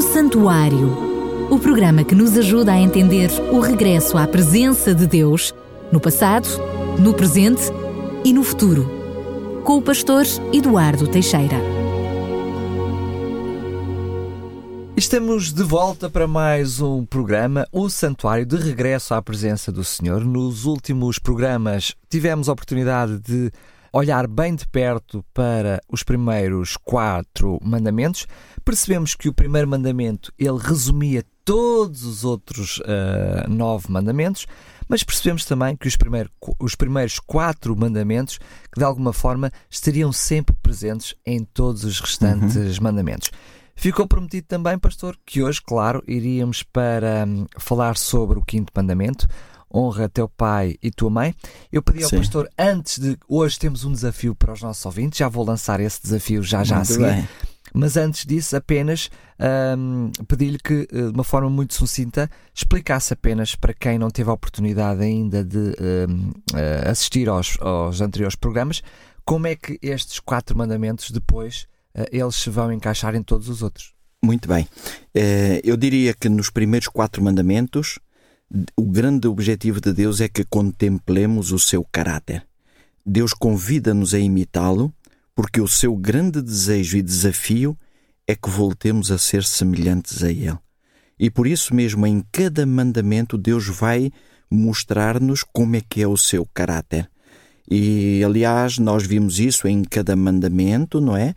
O 0.00 0.02
Santuário, 0.02 1.50
o 1.50 1.58
programa 1.58 2.02
que 2.02 2.14
nos 2.14 2.34
ajuda 2.38 2.72
a 2.72 2.80
entender 2.80 3.28
o 3.52 3.60
regresso 3.60 4.16
à 4.16 4.26
presença 4.26 4.94
de 4.94 5.06
Deus 5.06 5.52
no 5.92 6.00
passado, 6.00 6.48
no 6.98 7.12
presente 7.12 7.64
e 8.24 8.32
no 8.32 8.42
futuro, 8.42 8.88
com 9.62 9.76
o 9.76 9.82
pastor 9.82 10.24
Eduardo 10.54 11.06
Teixeira. 11.06 11.58
Estamos 14.96 15.52
de 15.52 15.62
volta 15.62 16.08
para 16.08 16.26
mais 16.26 16.80
um 16.80 17.04
programa, 17.04 17.68
O 17.70 17.90
Santuário, 17.90 18.46
de 18.46 18.56
regresso 18.56 19.12
à 19.12 19.20
presença 19.20 19.70
do 19.70 19.84
Senhor. 19.84 20.24
Nos 20.24 20.64
últimos 20.64 21.18
programas 21.18 21.94
tivemos 22.08 22.48
a 22.48 22.52
oportunidade 22.54 23.18
de 23.18 23.52
olhar 23.92 24.26
bem 24.26 24.54
de 24.54 24.66
perto 24.66 25.24
para 25.34 25.80
os 25.88 26.02
primeiros 26.02 26.76
quatro 26.76 27.58
mandamentos. 27.62 28.26
Percebemos 28.64 29.14
que 29.14 29.28
o 29.28 29.34
primeiro 29.34 29.68
mandamento 29.68 30.32
ele 30.38 30.58
resumia 30.58 31.24
todos 31.44 32.04
os 32.04 32.24
outros 32.24 32.78
uh, 32.78 33.48
nove 33.48 33.90
mandamentos, 33.90 34.46
mas 34.88 35.02
percebemos 35.02 35.44
também 35.44 35.76
que 35.76 35.88
os, 35.88 35.96
primeiro, 35.96 36.30
os 36.58 36.74
primeiros 36.74 37.18
quatro 37.18 37.76
mandamentos 37.76 38.38
que 38.72 38.78
de 38.78 38.84
alguma 38.84 39.12
forma 39.12 39.50
estariam 39.68 40.12
sempre 40.12 40.54
presentes 40.62 41.14
em 41.24 41.44
todos 41.44 41.84
os 41.84 42.00
restantes 42.00 42.56
uhum. 42.56 42.84
mandamentos. 42.84 43.30
Ficou 43.80 44.06
prometido 44.06 44.46
também, 44.46 44.78
pastor, 44.78 45.16
que 45.24 45.42
hoje, 45.42 45.58
claro, 45.62 46.04
iríamos 46.06 46.62
para 46.62 47.24
um, 47.26 47.46
falar 47.58 47.96
sobre 47.96 48.38
o 48.38 48.44
quinto 48.44 48.70
mandamento, 48.76 49.26
honra 49.72 50.08
teu 50.08 50.28
pai 50.28 50.76
e 50.82 50.90
tua 50.90 51.10
mãe. 51.10 51.34
Eu 51.70 51.82
pedi 51.82 52.02
ao 52.02 52.10
Sim. 52.10 52.18
pastor, 52.18 52.48
antes 52.58 52.98
de. 52.98 53.16
Hoje 53.28 53.58
temos 53.58 53.84
um 53.84 53.92
desafio 53.92 54.34
para 54.34 54.52
os 54.52 54.60
nossos 54.60 54.84
ouvintes, 54.84 55.18
já 55.18 55.28
vou 55.28 55.44
lançar 55.44 55.80
esse 55.80 56.02
desafio 56.02 56.42
já 56.42 56.64
já 56.64 56.76
muito 56.76 56.90
a 56.90 56.92
seguir. 56.92 57.14
Bem. 57.14 57.28
Mas 57.72 57.96
antes 57.96 58.26
disso, 58.26 58.56
apenas 58.56 59.10
um, 59.78 60.10
pedi-lhe 60.26 60.58
que, 60.58 60.88
eh, 60.92 61.02
de 61.02 61.14
uma 61.14 61.22
forma 61.22 61.48
muito 61.48 61.74
sucinta, 61.74 62.28
explicasse 62.52 63.12
apenas 63.12 63.54
para 63.54 63.72
quem 63.72 63.98
não 63.98 64.10
teve 64.10 64.28
a 64.28 64.32
oportunidade 64.32 65.02
ainda 65.02 65.44
de 65.44 65.76
um, 66.08 66.32
eh, 66.54 66.84
assistir 66.90 67.28
aos, 67.28 67.56
aos 67.60 68.00
anteriores 68.00 68.34
programas, 68.34 68.82
como 69.24 69.46
é 69.46 69.54
que 69.54 69.78
estes 69.80 70.18
quatro 70.18 70.56
mandamentos 70.58 71.12
depois 71.12 71.68
uh, 71.94 72.04
eles 72.10 72.34
se 72.34 72.50
vão 72.50 72.72
encaixar 72.72 73.14
em 73.14 73.22
todos 73.22 73.48
os 73.48 73.62
outros. 73.62 73.94
Muito 74.22 74.48
bem. 74.48 74.68
Eu 75.64 75.76
diria 75.78 76.12
que 76.12 76.28
nos 76.28 76.50
primeiros 76.50 76.88
quatro 76.88 77.22
mandamentos 77.22 77.98
o 78.76 78.84
grande 78.84 79.28
objetivo 79.28 79.80
de 79.80 79.92
Deus 79.92 80.20
é 80.20 80.28
que 80.28 80.44
contemplemos 80.44 81.52
o 81.52 81.58
seu 81.58 81.84
caráter. 81.84 82.44
Deus 83.06 83.32
convida-nos 83.32 84.12
a 84.12 84.18
imitá-lo, 84.18 84.92
porque 85.34 85.60
o 85.60 85.68
seu 85.68 85.96
grande 85.96 86.42
desejo 86.42 86.96
e 86.96 87.02
desafio 87.02 87.76
é 88.26 88.34
que 88.34 88.50
voltemos 88.50 89.10
a 89.10 89.18
ser 89.18 89.44
semelhantes 89.44 90.22
a 90.22 90.30
Ele. 90.30 90.58
E 91.18 91.30
por 91.30 91.46
isso 91.46 91.74
mesmo, 91.74 92.06
em 92.06 92.24
cada 92.32 92.66
mandamento, 92.66 93.38
Deus 93.38 93.66
vai 93.66 94.10
mostrar-nos 94.50 95.44
como 95.44 95.76
é 95.76 95.80
que 95.80 96.02
é 96.02 96.08
o 96.08 96.16
seu 96.16 96.46
caráter. 96.46 97.08
E, 97.70 98.22
aliás, 98.24 98.78
nós 98.78 99.06
vimos 99.06 99.38
isso 99.38 99.68
em 99.68 99.84
cada 99.84 100.16
mandamento, 100.16 101.00
não 101.00 101.16
é? 101.16 101.34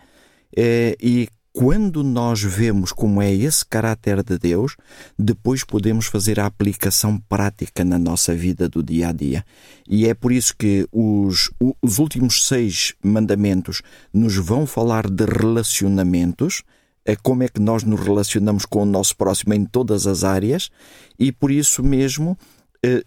é 0.55 0.95
e 1.00 1.27
quando 1.54 2.04
nós 2.04 2.42
vemos 2.42 2.92
como 2.92 3.22
é 3.22 3.32
esse 3.32 3.64
caráter 3.64 4.23
de 4.23 4.40
Deus, 4.40 4.76
depois 5.18 5.64
podemos 5.64 6.08
fazer 6.08 6.40
a 6.40 6.48
aplicação 6.48 7.20
prática 7.30 7.86
na 7.86 8.00
nossa 8.00 8.34
vida 8.34 8.68
do 8.68 8.82
dia 8.82 9.10
a 9.10 9.12
dia. 9.12 9.45
E 9.88 10.08
é 10.08 10.16
por 10.16 10.32
isso 10.32 10.56
que 10.58 10.88
os, 10.92 11.52
os 11.80 12.00
últimos 12.00 12.48
seis 12.48 12.95
mandamentos 13.04 13.84
nos 14.12 14.36
vão 14.36 14.66
falar 14.66 15.08
de 15.08 15.26
relacionamentos, 15.26 16.64
é 17.06 17.16
como 17.16 17.44
é 17.44 17.48
que 17.48 17.62
nós 17.62 17.84
nos 17.84 18.00
relacionamos 18.00 18.66
com 18.66 18.82
o 18.82 18.86
nosso 18.86 19.16
próximo 19.16 19.54
em 19.54 19.64
todas 19.64 20.08
as 20.08 20.23
áreas, 20.23 20.72
e 21.20 21.32
por 21.32 21.52
isso 21.52 21.84
mesmo 21.84 22.36
eh, 22.84 23.04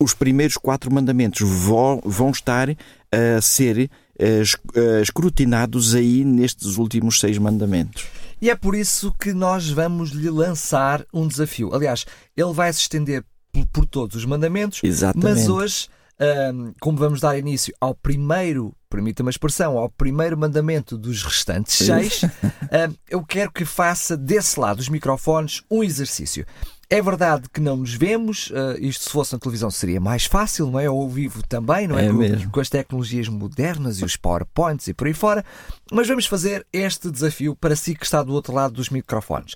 os 0.00 0.14
primeiros 0.14 0.56
quatro 0.56 0.90
mandamentos 0.90 1.42
vão, 1.46 2.00
vão 2.02 2.30
estar 2.30 2.70
a 3.12 3.40
ser 3.42 3.90
escrutinados 5.02 5.94
aí 5.94 6.24
nestes 6.24 6.76
últimos 6.76 7.18
seis 7.18 7.38
mandamentos. 7.38 8.06
E 8.40 8.48
é 8.48 8.56
por 8.56 8.74
isso 8.74 9.14
que 9.20 9.32
nós 9.32 9.68
vamos 9.68 10.10
lhe 10.10 10.30
lançar 10.30 11.04
um 11.12 11.28
desafio. 11.28 11.74
Aliás, 11.74 12.06
ele 12.34 12.52
vai 12.52 12.72
se 12.72 12.80
estender 12.80 13.22
por, 13.52 13.66
por 13.66 13.86
todos 13.86 14.16
os 14.16 14.24
mandamentos, 14.24 14.80
Exatamente. 14.82 15.24
mas 15.24 15.48
hoje, 15.48 15.88
um, 16.54 16.72
como 16.80 16.96
vamos 16.96 17.20
dar 17.20 17.38
início 17.38 17.74
ao 17.78 17.94
primeiro, 17.94 18.74
permita-me 18.88 19.28
a 19.28 19.30
expressão, 19.30 19.76
ao 19.76 19.90
primeiro 19.90 20.38
mandamento 20.38 20.96
dos 20.96 21.22
restantes 21.22 21.74
seis, 21.76 22.22
um, 22.72 22.94
eu 23.10 23.22
quero 23.24 23.52
que 23.52 23.64
faça 23.64 24.16
desse 24.16 24.58
lado 24.58 24.78
dos 24.78 24.88
microfones 24.88 25.62
um 25.70 25.84
exercício. 25.84 26.46
É 26.92 27.00
verdade 27.00 27.48
que 27.48 27.60
não 27.60 27.76
nos 27.76 27.94
vemos, 27.94 28.50
uh, 28.50 28.76
isto 28.80 29.04
se 29.04 29.10
fosse 29.10 29.32
na 29.32 29.38
televisão 29.38 29.70
seria 29.70 30.00
mais 30.00 30.24
fácil, 30.24 30.68
não 30.68 30.80
é? 30.80 30.90
Ou 30.90 31.02
ao 31.02 31.08
vivo 31.08 31.40
também, 31.46 31.86
não 31.86 31.96
é? 31.96 32.06
é 32.06 32.08
com, 32.08 32.14
mesmo. 32.14 32.50
com 32.50 32.58
as 32.58 32.68
tecnologias 32.68 33.28
modernas 33.28 34.00
e 34.00 34.04
os 34.04 34.16
PowerPoints 34.16 34.88
e 34.88 34.94
por 34.94 35.06
aí 35.06 35.14
fora. 35.14 35.44
Mas 35.92 36.08
vamos 36.08 36.26
fazer 36.26 36.66
este 36.72 37.08
desafio 37.08 37.54
para 37.54 37.76
si 37.76 37.94
que 37.94 38.04
está 38.04 38.24
do 38.24 38.32
outro 38.32 38.52
lado 38.52 38.74
dos 38.74 38.90
microfones. 38.90 39.54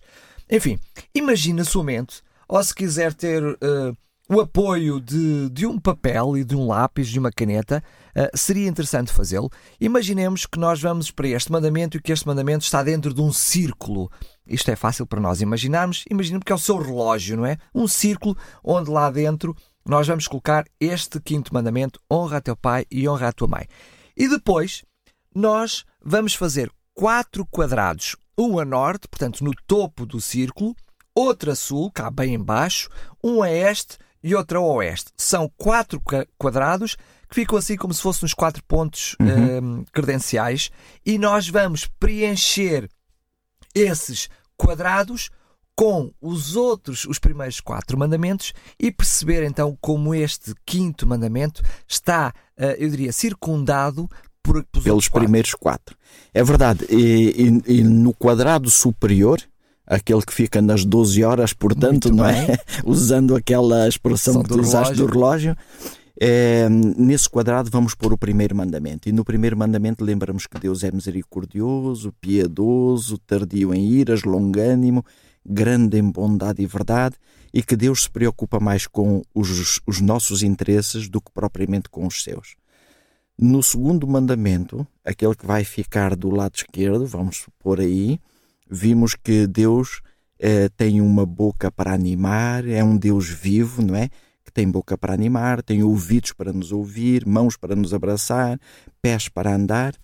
Enfim, 0.49 0.79
imagine 1.13 1.63
a 1.63 1.65
sua 1.65 1.83
mente, 1.83 2.23
ou 2.49 2.63
se 2.63 2.73
quiser 2.73 3.13
ter 3.13 3.43
uh, 3.43 3.97
o 4.29 4.41
apoio 4.41 5.01
de, 5.01 5.51
de 5.51 5.67
um 5.67 5.77
papel 5.77 6.37
e 6.37 6.45
de 6.45 6.55
um 6.55 6.69
lápis, 6.69 7.09
de 7.09 7.19
uma 7.19 7.33
caneta, 7.33 7.83
uh, 8.17 8.39
seria 8.39 8.69
interessante 8.69 9.13
fazê-lo. 9.13 9.51
Imaginemos 9.81 10.47
que 10.47 10.59
nós 10.59 10.81
vamos 10.81 11.11
para 11.11 11.27
este 11.27 11.51
mandamento 11.51 11.97
e 11.97 12.01
que 12.01 12.13
este 12.13 12.29
mandamento 12.29 12.65
está 12.65 12.81
dentro 12.81 13.13
de 13.13 13.21
um 13.21 13.33
círculo. 13.33 14.09
Isto 14.47 14.71
é 14.71 14.77
fácil 14.77 15.07
para 15.07 15.21
nós 15.21 15.41
imaginarmos. 15.41 16.05
Imaginemos 16.11 16.45
que 16.45 16.53
é 16.53 16.55
o 16.55 16.59
seu 16.59 16.77
relógio, 16.77 17.37
não 17.37 17.47
é? 17.47 17.57
Um 17.75 17.89
círculo 17.89 18.37
onde 18.63 18.91
lá 18.91 19.11
dentro 19.11 19.57
nós 19.87 20.07
vamos 20.07 20.27
colocar 20.27 20.65
este 20.81 21.21
quinto 21.21 21.53
mandamento: 21.53 22.01
honra 22.11 22.39
a 22.39 22.41
teu 22.41 22.57
pai 22.57 22.87
e 22.91 23.09
honra 23.09 23.29
a 23.29 23.33
tua 23.33 23.49
mãe. 23.49 23.67
E 24.17 24.29
depois 24.29 24.85
nós 25.35 25.85
vamos 26.03 26.35
fazer 26.35 26.71
quatro 26.95 27.45
quadrados, 27.47 28.17
um 28.39 28.59
a 28.59 28.65
norte, 28.65 29.09
portanto 29.09 29.43
no 29.43 29.53
topo 29.67 30.07
do 30.07 30.21
círculo, 30.21 30.75
outro 31.15 31.51
a 31.51 31.57
sul, 31.57 31.91
cá 31.91 32.11
bem 32.11 32.35
embaixo, 32.35 32.89
um 33.23 33.43
a 33.43 33.51
este 33.51 33.99
e 34.23 34.35
outra 34.35 34.59
ao 34.59 34.65
oeste. 34.77 35.11
São 35.17 35.51
quatro 35.57 36.01
quadrados 36.39 36.97
que 37.29 37.35
ficam 37.35 37.59
assim 37.59 37.77
como 37.77 37.93
se 37.93 38.01
fossem 38.01 38.23
nos 38.23 38.35
quatro 38.35 38.63
pontos 38.65 39.17
uhum. 39.21 39.81
uh, 39.81 39.85
credenciais 39.93 40.71
e 41.05 41.19
nós 41.19 41.49
vamos 41.49 41.87
preencher 41.99 42.89
esses 43.75 44.29
quadrados 44.57 45.31
com 45.77 46.13
os 46.21 46.55
outros, 46.55 47.05
os 47.05 47.19
primeiros 47.19 47.61
quatro 47.61 47.99
mandamentos 47.99 48.53
e 48.79 48.93
perceber 48.93 49.43
então 49.43 49.77
como 49.81 50.15
este 50.15 50.55
quinto 50.65 51.07
mandamento 51.07 51.63
está, 51.89 52.33
uh, 52.59 52.65
eu 52.79 52.89
diria, 52.89 53.13
circundado 53.13 54.09
por, 54.43 54.65
pelos 54.83 55.09
primeiros 55.09 55.55
quatro. 55.55 55.97
É 56.33 56.45
verdade. 56.45 56.87
E, 56.89 57.63
e, 57.67 57.79
e 57.79 57.83
no 57.83 58.15
quadrado 58.15 58.71
superior 58.71 59.41
aquele 59.87 60.23
que 60.23 60.33
fica 60.33 60.63
nas 60.63 60.85
12 60.85 61.23
horas, 61.25 61.53
portanto, 61.53 62.09
Muito 62.09 62.15
não 62.15 62.25
é? 62.25 62.47
bem. 62.47 62.55
é? 62.55 62.59
Usando 62.85 63.37
aquela 63.37 63.89
expressão 63.89 64.35
São 64.35 64.43
que 64.43 64.49
tu 64.49 64.61
usaste 64.61 64.95
do 64.95 65.07
relógio. 65.07 65.57
É, 66.21 66.69
nesse 66.69 67.29
quadrado 67.29 67.69
vamos 67.71 67.95
pôr 67.95 68.13
o 68.13 68.19
primeiro 68.19 68.55
mandamento. 68.55 69.09
E 69.09 69.13
no 69.13 69.25
primeiro 69.25 69.57
mandamento 69.57 70.05
lembramos 70.05 70.47
que 70.47 70.59
Deus 70.59 70.85
é 70.85 70.91
misericordioso, 70.91 72.13
piedoso, 72.21 73.19
tardio 73.19 73.75
em 73.75 73.85
iras, 73.87 74.23
longânimo, 74.23 75.05
grande 75.45 75.99
em 75.99 76.11
bondade 76.11 76.63
e 76.63 76.67
verdade, 76.67 77.17
e 77.53 77.63
que 77.63 77.77
Deus 77.77 78.05
se 78.05 78.11
preocupa 78.11 78.59
mais 78.59 78.87
com 78.87 79.23
os, 79.35 79.81
os 79.87 80.01
nossos 80.01 80.43
interesses 80.43 81.09
do 81.09 81.21
que 81.21 81.31
propriamente 81.33 81.89
com 81.89 82.07
os 82.07 82.23
seus. 82.23 82.57
No 83.37 83.63
segundo 83.63 84.07
mandamento, 84.07 84.87
aquele 85.05 85.35
que 85.35 85.47
vai 85.47 85.65
ficar 85.65 86.15
do 86.15 86.31
lado 86.31 86.55
esquerdo, 86.55 87.05
vamos 87.05 87.47
pôr 87.59 87.81
aí, 87.81 88.21
vimos 88.71 89.17
que 89.17 89.47
Deus 89.47 90.01
eh, 90.39 90.69
tem 90.77 91.01
uma 91.01 91.27
boca 91.27 91.71
para 91.71 91.93
animar, 91.93 92.67
é 92.67 92.83
um 92.83 92.97
Deus 92.97 93.29
vivo, 93.29 93.83
não 93.83 93.97
é? 93.97 94.09
Tem 94.55 94.71
boca 94.71 94.97
para 94.97 95.13
animar, 95.13 95.63
tem 95.63 95.83
ouvidos 95.83 96.33
para 96.33 96.53
nos 96.53 96.73
ouvir, 96.73 97.27
mãos 97.27 97.57
para 97.57 97.75
nos 97.75 97.93
abraçar, 97.93 98.59
pés 99.03 99.29
para 99.29 99.55
andar. 99.55 99.95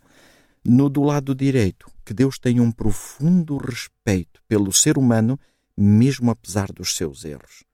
No 0.62 0.91
do 0.91 1.02
lado 1.02 1.35
direito, 1.35 1.91
que 2.05 2.12
Deus 2.12 2.38
tem 2.38 2.61
um 2.61 2.70
profundo 2.70 3.56
respeito 3.56 4.43
pelo 4.49 4.73
ser 4.73 4.99
humano, 4.99 5.38
mesmo 5.75 6.31
apesar 6.31 6.70
dos 6.73 6.97
seus 6.97 7.25
erros. 7.25 7.64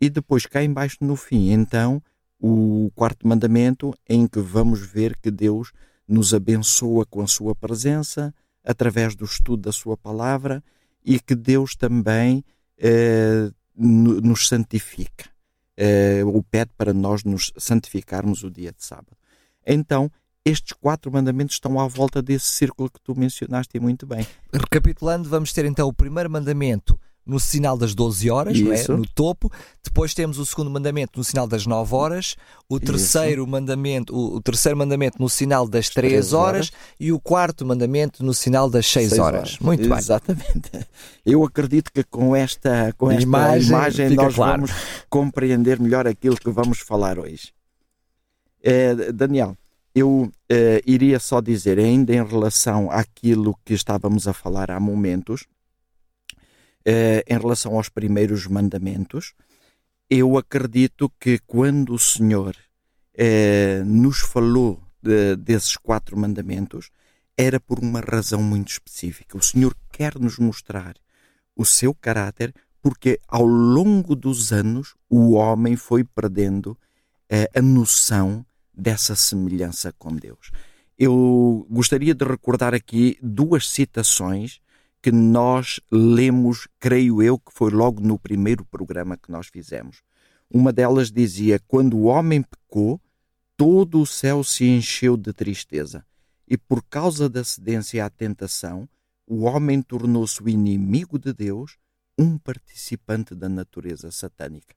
E 0.00 0.08
depois 0.08 0.46
cá 0.46 0.62
embaixo 0.62 0.98
no 1.00 1.16
fim, 1.16 1.50
então, 1.50 2.02
o 2.40 2.90
quarto 2.94 3.26
mandamento 3.26 3.92
em 4.08 4.26
que 4.26 4.40
vamos 4.40 4.80
ver 4.80 5.16
que 5.16 5.30
Deus 5.30 5.72
nos 6.08 6.32
abençoa 6.32 7.04
com 7.04 7.20
a 7.20 7.26
sua 7.26 7.54
presença, 7.54 8.32
através 8.64 9.14
do 9.14 9.24
estudo 9.24 9.62
da 9.62 9.72
Sua 9.72 9.96
palavra 9.96 10.62
e 11.04 11.18
que 11.18 11.34
Deus 11.34 11.74
também 11.74 12.44
eh, 12.78 13.50
nos 13.74 14.48
santifica. 14.48 15.31
Eh, 15.76 16.22
o 16.24 16.42
pede 16.42 16.70
para 16.76 16.92
nós 16.92 17.24
nos 17.24 17.52
santificarmos 17.56 18.42
o 18.42 18.50
dia 18.50 18.72
de 18.72 18.84
sábado. 18.84 19.16
Então, 19.66 20.10
estes 20.44 20.72
quatro 20.72 21.10
mandamentos 21.10 21.54
estão 21.54 21.78
à 21.78 21.86
volta 21.86 22.20
desse 22.20 22.46
círculo 22.46 22.90
que 22.90 23.00
tu 23.00 23.18
mencionaste 23.18 23.78
muito 23.78 24.06
bem. 24.06 24.26
Recapitulando, 24.52 25.28
vamos 25.28 25.52
ter 25.52 25.64
então 25.64 25.88
o 25.88 25.92
primeiro 25.92 26.30
mandamento 26.30 26.98
no 27.24 27.38
sinal 27.38 27.76
das 27.76 27.94
12 27.94 28.30
horas, 28.30 28.58
não 28.60 28.72
é? 28.72 28.84
no 28.88 29.06
topo. 29.06 29.50
Depois 29.82 30.14
temos 30.14 30.38
o 30.38 30.46
segundo 30.46 30.70
mandamento 30.70 31.18
no 31.18 31.24
sinal 31.24 31.46
das 31.46 31.66
9 31.66 31.94
horas, 31.94 32.36
o 32.68 32.80
terceiro 32.80 33.42
Isso. 33.42 33.50
mandamento, 33.50 34.14
o, 34.14 34.36
o, 34.36 34.40
terceiro 34.40 34.76
mandamento 34.76 35.20
no 35.20 35.28
sinal 35.28 35.68
das 35.68 35.88
3, 35.88 36.12
3 36.12 36.32
horas, 36.32 36.54
horas, 36.54 36.72
e 36.98 37.12
o 37.12 37.20
quarto 37.20 37.64
mandamento 37.64 38.24
no 38.24 38.34
sinal 38.34 38.68
das 38.68 38.86
6, 38.86 39.10
6 39.10 39.20
horas. 39.20 39.40
horas. 39.40 39.58
Muito 39.60 39.88
bem. 39.88 39.98
Exatamente. 39.98 40.70
Eu 41.24 41.44
acredito 41.44 41.92
que 41.92 42.02
com 42.04 42.34
esta, 42.34 42.92
com 42.98 43.10
esta 43.10 43.22
imagem, 43.22 43.68
imagem 43.68 44.10
nós 44.10 44.34
claro. 44.34 44.66
vamos 44.66 44.70
compreender 45.08 45.80
melhor 45.80 46.06
aquilo 46.06 46.36
que 46.36 46.50
vamos 46.50 46.78
falar 46.78 47.18
hoje. 47.18 47.52
É, 48.62 49.12
Daniel, 49.12 49.56
eu 49.94 50.30
eh, 50.48 50.80
iria 50.86 51.18
só 51.18 51.40
dizer, 51.40 51.78
ainda 51.78 52.14
em 52.14 52.24
relação 52.24 52.90
àquilo 52.90 53.56
que 53.64 53.74
estávamos 53.74 54.26
a 54.26 54.32
falar 54.32 54.70
há 54.70 54.80
momentos, 54.80 55.46
eh, 56.84 57.24
em 57.26 57.38
relação 57.38 57.76
aos 57.76 57.88
primeiros 57.88 58.46
mandamentos, 58.46 59.34
eu 60.08 60.36
acredito 60.36 61.10
que 61.20 61.38
quando 61.46 61.94
o 61.94 61.98
Senhor 61.98 62.56
eh, 63.14 63.82
nos 63.84 64.20
falou 64.20 64.80
de, 65.02 65.36
desses 65.36 65.76
quatro 65.76 66.16
mandamentos, 66.16 66.90
era 67.36 67.58
por 67.58 67.78
uma 67.78 68.00
razão 68.00 68.42
muito 68.42 68.68
específica. 68.68 69.36
O 69.36 69.42
Senhor 69.42 69.74
quer 69.90 70.18
nos 70.18 70.38
mostrar 70.38 70.94
o 71.56 71.64
seu 71.64 71.94
caráter, 71.94 72.54
porque 72.80 73.18
ao 73.26 73.44
longo 73.44 74.14
dos 74.14 74.52
anos 74.52 74.94
o 75.08 75.32
homem 75.32 75.76
foi 75.76 76.04
perdendo 76.04 76.76
a 77.54 77.62
noção 77.62 78.44
dessa 78.74 79.14
semelhança 79.14 79.92
com 79.98 80.14
Deus. 80.14 80.50
Eu 80.98 81.66
gostaria 81.70 82.14
de 82.14 82.24
recordar 82.24 82.74
aqui 82.74 83.18
duas 83.22 83.68
citações 83.68 84.60
que 85.02 85.10
nós 85.10 85.80
lemos, 85.90 86.68
creio 86.78 87.20
eu, 87.20 87.36
que 87.36 87.52
foi 87.52 87.70
logo 87.72 88.00
no 88.00 88.18
primeiro 88.18 88.64
programa 88.64 89.16
que 89.16 89.32
nós 89.32 89.48
fizemos. 89.48 90.00
Uma 90.48 90.72
delas 90.72 91.10
dizia: 91.10 91.58
Quando 91.66 91.96
o 91.96 92.04
homem 92.04 92.42
pecou, 92.42 93.00
todo 93.56 94.00
o 94.00 94.06
céu 94.06 94.44
se 94.44 94.64
encheu 94.64 95.16
de 95.16 95.32
tristeza, 95.32 96.06
e 96.46 96.56
por 96.56 96.84
causa 96.84 97.28
da 97.28 97.42
cedência 97.42 98.04
à 98.04 98.08
tentação, 98.08 98.88
o 99.26 99.42
homem 99.42 99.82
tornou-se 99.82 100.40
o 100.42 100.48
inimigo 100.48 101.18
de 101.18 101.32
Deus, 101.32 101.76
um 102.16 102.38
participante 102.38 103.34
da 103.34 103.48
natureza 103.48 104.10
satânica. 104.10 104.74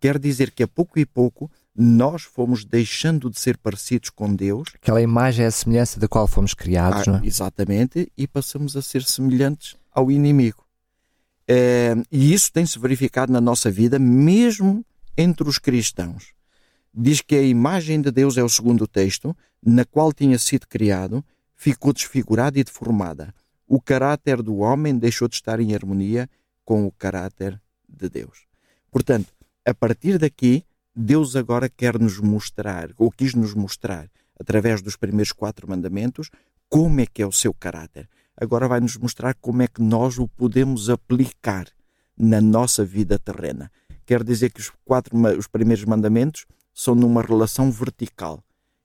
Quer 0.00 0.18
dizer 0.18 0.50
que 0.50 0.62
a 0.62 0.68
pouco 0.68 0.98
e 0.98 1.06
pouco 1.06 1.50
nós 1.80 2.22
fomos 2.22 2.64
deixando 2.64 3.30
de 3.30 3.38
ser 3.38 3.56
parecidos 3.56 4.10
com 4.10 4.34
Deus. 4.34 4.70
Aquela 4.74 5.00
imagem 5.00 5.44
é 5.44 5.48
a 5.48 5.52
semelhança 5.52 6.00
da 6.00 6.08
qual 6.08 6.26
fomos 6.26 6.52
criados, 6.52 7.06
ah, 7.06 7.12
não 7.12 7.18
é? 7.20 7.26
Exatamente, 7.26 8.10
e 8.16 8.26
passamos 8.26 8.76
a 8.76 8.82
ser 8.82 9.04
semelhantes 9.04 9.76
ao 9.92 10.10
inimigo. 10.10 10.66
É, 11.46 11.94
e 12.10 12.34
isso 12.34 12.52
tem-se 12.52 12.76
verificado 12.80 13.32
na 13.32 13.40
nossa 13.40 13.70
vida, 13.70 13.96
mesmo 13.96 14.84
entre 15.16 15.48
os 15.48 15.58
cristãos. 15.60 16.32
Diz 16.92 17.20
que 17.20 17.36
a 17.36 17.42
imagem 17.42 18.00
de 18.00 18.10
Deus 18.10 18.36
é 18.36 18.42
o 18.42 18.48
segundo 18.48 18.88
texto, 18.88 19.36
na 19.64 19.84
qual 19.84 20.12
tinha 20.12 20.36
sido 20.36 20.66
criado, 20.66 21.24
ficou 21.54 21.92
desfigurada 21.92 22.58
e 22.58 22.64
deformada. 22.64 23.32
O 23.68 23.80
caráter 23.80 24.42
do 24.42 24.56
homem 24.56 24.98
deixou 24.98 25.28
de 25.28 25.36
estar 25.36 25.60
em 25.60 25.76
harmonia 25.76 26.28
com 26.64 26.84
o 26.84 26.90
caráter 26.90 27.60
de 27.88 28.08
Deus. 28.08 28.46
Portanto, 28.90 29.28
a 29.64 29.72
partir 29.72 30.18
daqui, 30.18 30.64
Deus 31.00 31.36
agora 31.36 31.68
quer 31.68 31.96
nos 31.96 32.18
mostrar, 32.18 32.90
ou 32.98 33.08
quis 33.08 33.32
nos 33.32 33.54
mostrar, 33.54 34.10
através 34.36 34.82
dos 34.82 34.96
primeiros 34.96 35.30
quatro 35.30 35.70
mandamentos, 35.70 36.28
como 36.68 37.00
é 37.00 37.06
que 37.06 37.22
é 37.22 37.26
o 37.26 37.30
seu 37.30 37.54
caráter. 37.54 38.08
Agora 38.36 38.66
vai 38.66 38.80
nos 38.80 38.96
mostrar 38.96 39.34
como 39.34 39.62
é 39.62 39.68
que 39.68 39.80
nós 39.80 40.18
o 40.18 40.26
podemos 40.26 40.90
aplicar 40.90 41.68
na 42.18 42.40
nossa 42.40 42.84
vida 42.84 43.16
terrena. 43.16 43.70
Quer 44.04 44.24
dizer 44.24 44.50
que 44.50 44.58
os 44.58 44.72
quatro 44.84 45.16
os 45.38 45.46
primeiros 45.46 45.84
mandamentos 45.84 46.46
são 46.74 46.96
numa 46.96 47.22
relação 47.22 47.70
vertical 47.70 48.42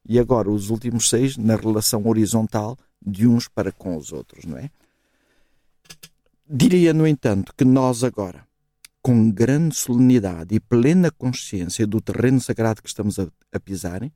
e 0.07 0.19
agora 0.19 0.51
os 0.51 0.69
últimos 0.69 1.09
seis 1.09 1.35
na 1.35 1.55
relação 1.55 2.05
horizontal 2.05 2.77
de 3.03 3.25
uns 3.25 3.47
para 3.47 3.71
com 3.71 3.97
os 3.97 4.13
outros, 4.13 4.45
não 4.45 4.59
é? 4.59 4.69
Diria, 6.47 6.93
no 6.93 7.07
entanto, 7.07 7.55
que 7.57 7.65
nós 7.65 8.03
agora 8.03 8.45
com 9.03 9.29
grande 9.29 9.75
solenidade 9.75 10.55
e 10.55 10.61
plena 10.61 11.11
consciência 11.11 11.85
do 11.85 11.99
terreno 11.99 12.39
sagrado 12.39 12.81
que 12.81 12.87
estamos 12.87 13.19
a, 13.19 13.27
a 13.51 13.59
pisar, 13.59 14.09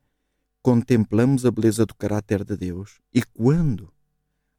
contemplamos 0.62 1.44
a 1.44 1.50
beleza 1.50 1.84
do 1.84 1.94
caráter 1.94 2.42
de 2.42 2.56
Deus. 2.56 2.98
E 3.12 3.22
quando, 3.22 3.92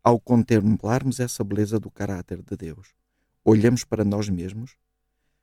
ao 0.04 0.20
contemplarmos 0.20 1.20
essa 1.20 1.44
beleza 1.44 1.80
do 1.80 1.90
caráter 1.90 2.44
de 2.44 2.56
Deus, 2.56 2.94
olhamos 3.44 3.84
para 3.84 4.06
nós 4.06 4.30
mesmos, 4.30 4.78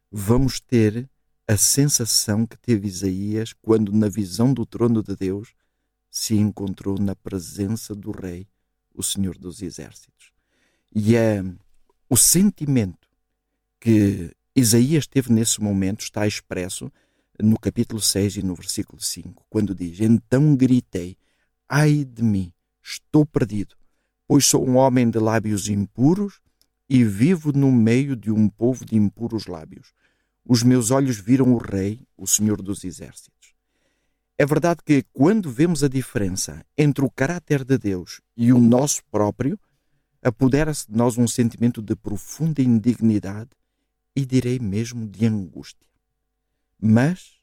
vamos 0.08 0.60
ter 0.60 1.10
a 1.48 1.56
sensação 1.56 2.46
que 2.46 2.56
teve 2.56 2.86
Isaías 2.86 3.52
quando, 3.52 3.90
na 3.90 4.08
visão 4.08 4.54
do 4.54 4.64
trono 4.64 5.02
de 5.02 5.16
Deus, 5.16 5.52
se 6.08 6.36
encontrou 6.36 6.96
na 6.96 7.16
presença 7.16 7.92
do 7.92 8.12
Rei, 8.12 8.46
o 8.94 9.02
Senhor 9.02 9.36
dos 9.36 9.62
Exércitos. 9.62 10.30
E 10.94 11.16
é 11.16 11.42
o 12.08 12.16
sentimento 12.16 13.08
que 13.80 14.32
Isaías 14.58 15.06
teve 15.06 15.30
nesse 15.30 15.60
momento, 15.60 16.00
está 16.00 16.26
expresso 16.26 16.90
no 17.38 17.60
capítulo 17.60 18.00
6 18.00 18.38
e 18.38 18.42
no 18.42 18.54
versículo 18.54 18.98
5, 19.02 19.44
quando 19.50 19.74
diz: 19.74 20.00
Então 20.00 20.56
gritei, 20.56 21.14
ai 21.68 22.06
de 22.06 22.22
mim, 22.22 22.50
estou 22.82 23.26
perdido, 23.26 23.76
pois 24.26 24.46
sou 24.46 24.66
um 24.66 24.76
homem 24.76 25.10
de 25.10 25.18
lábios 25.18 25.68
impuros 25.68 26.40
e 26.88 27.04
vivo 27.04 27.52
no 27.52 27.70
meio 27.70 28.16
de 28.16 28.30
um 28.30 28.48
povo 28.48 28.82
de 28.86 28.96
impuros 28.96 29.46
lábios. 29.46 29.92
Os 30.42 30.62
meus 30.62 30.90
olhos 30.90 31.20
viram 31.20 31.52
o 31.52 31.58
Rei, 31.58 32.06
o 32.16 32.26
Senhor 32.26 32.62
dos 32.62 32.82
Exércitos. 32.82 33.52
É 34.38 34.46
verdade 34.46 34.80
que 34.82 35.04
quando 35.12 35.50
vemos 35.50 35.84
a 35.84 35.88
diferença 35.88 36.64
entre 36.78 37.04
o 37.04 37.10
caráter 37.10 37.62
de 37.62 37.76
Deus 37.76 38.22
e 38.34 38.54
o 38.54 38.58
nosso 38.58 39.02
próprio, 39.10 39.60
apodera-se 40.22 40.90
de 40.90 40.96
nós 40.96 41.18
um 41.18 41.28
sentimento 41.28 41.82
de 41.82 41.94
profunda 41.94 42.62
indignidade 42.62 43.50
e 44.16 44.24
direi 44.24 44.58
mesmo 44.58 45.06
de 45.06 45.26
angústia. 45.26 45.86
Mas, 46.80 47.34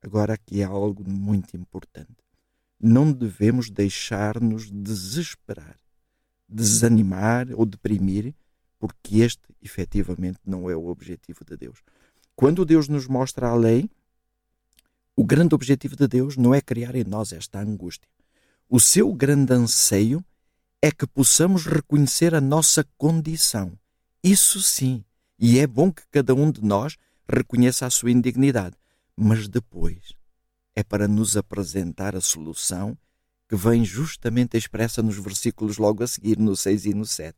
agora 0.00 0.34
aqui 0.34 0.62
há 0.62 0.68
algo 0.68 1.02
muito 1.08 1.56
importante. 1.56 2.16
Não 2.80 3.12
devemos 3.12 3.68
deixar-nos 3.68 4.70
desesperar, 4.70 5.76
desanimar 6.48 7.48
ou 7.52 7.66
deprimir, 7.66 8.32
porque 8.78 9.18
este 9.18 9.42
efetivamente 9.60 10.38
não 10.46 10.70
é 10.70 10.76
o 10.76 10.86
objetivo 10.86 11.44
de 11.44 11.56
Deus. 11.56 11.82
Quando 12.36 12.64
Deus 12.64 12.86
nos 12.86 13.08
mostra 13.08 13.48
a 13.48 13.54
lei, 13.56 13.90
o 15.16 15.24
grande 15.24 15.56
objetivo 15.56 15.96
de 15.96 16.06
Deus 16.06 16.36
não 16.36 16.54
é 16.54 16.60
criar 16.60 16.94
em 16.94 17.02
nós 17.02 17.32
esta 17.32 17.58
angústia. 17.58 18.08
O 18.68 18.78
seu 18.78 19.12
grande 19.12 19.52
anseio 19.52 20.24
é 20.80 20.92
que 20.92 21.06
possamos 21.06 21.66
reconhecer 21.66 22.32
a 22.32 22.40
nossa 22.40 22.86
condição. 22.96 23.76
Isso 24.22 24.62
sim 24.62 25.04
e 25.38 25.58
é 25.60 25.66
bom 25.66 25.92
que 25.92 26.02
cada 26.10 26.34
um 26.34 26.50
de 26.50 26.64
nós 26.64 26.96
reconheça 27.28 27.86
a 27.86 27.90
sua 27.90 28.10
indignidade, 28.10 28.76
mas 29.16 29.46
depois 29.46 30.12
é 30.74 30.82
para 30.82 31.06
nos 31.06 31.36
apresentar 31.36 32.16
a 32.16 32.20
solução 32.20 32.96
que 33.48 33.54
vem 33.56 33.84
justamente 33.84 34.56
expressa 34.56 35.02
nos 35.02 35.16
versículos 35.16 35.78
logo 35.78 36.02
a 36.02 36.06
seguir, 36.06 36.38
no 36.38 36.56
6 36.56 36.86
e 36.86 36.94
no 36.94 37.06
7, 37.06 37.36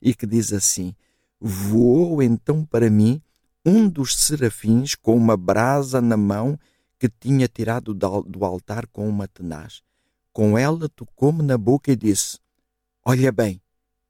e 0.00 0.14
que 0.14 0.26
diz 0.26 0.52
assim: 0.52 0.94
Voou 1.40 2.22
então 2.22 2.64
para 2.64 2.88
mim 2.88 3.20
um 3.64 3.88
dos 3.88 4.16
serafins 4.16 4.94
com 4.94 5.16
uma 5.16 5.36
brasa 5.36 6.00
na 6.00 6.16
mão 6.16 6.58
que 6.98 7.08
tinha 7.08 7.48
tirado 7.48 7.92
do 7.92 8.44
altar 8.44 8.86
com 8.86 9.08
uma 9.08 9.26
tenaz. 9.26 9.82
Com 10.32 10.56
ela 10.56 10.88
tocou-me 10.88 11.42
na 11.42 11.58
boca 11.58 11.90
e 11.90 11.96
disse: 11.96 12.38
Olha 13.04 13.32
bem, 13.32 13.60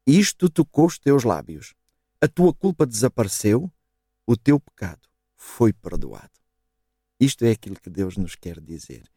isto 0.05 0.49
tocou 0.49 0.85
os 0.85 0.97
teus 0.99 1.23
lábios 1.23 1.73
a 2.21 2.27
tua 2.27 2.53
culpa 2.53 2.85
desapareceu, 2.85 3.71
o 4.27 4.37
teu 4.37 4.59
pecado 4.59 5.09
foi 5.35 5.73
perdoado. 5.73 6.29
Isto 7.19 7.45
é 7.45 7.51
aquilo 7.51 7.79
que 7.79 7.89
Deus 7.89 8.15
nos 8.15 8.35
quer 8.35 8.61
dizer. 8.61 9.09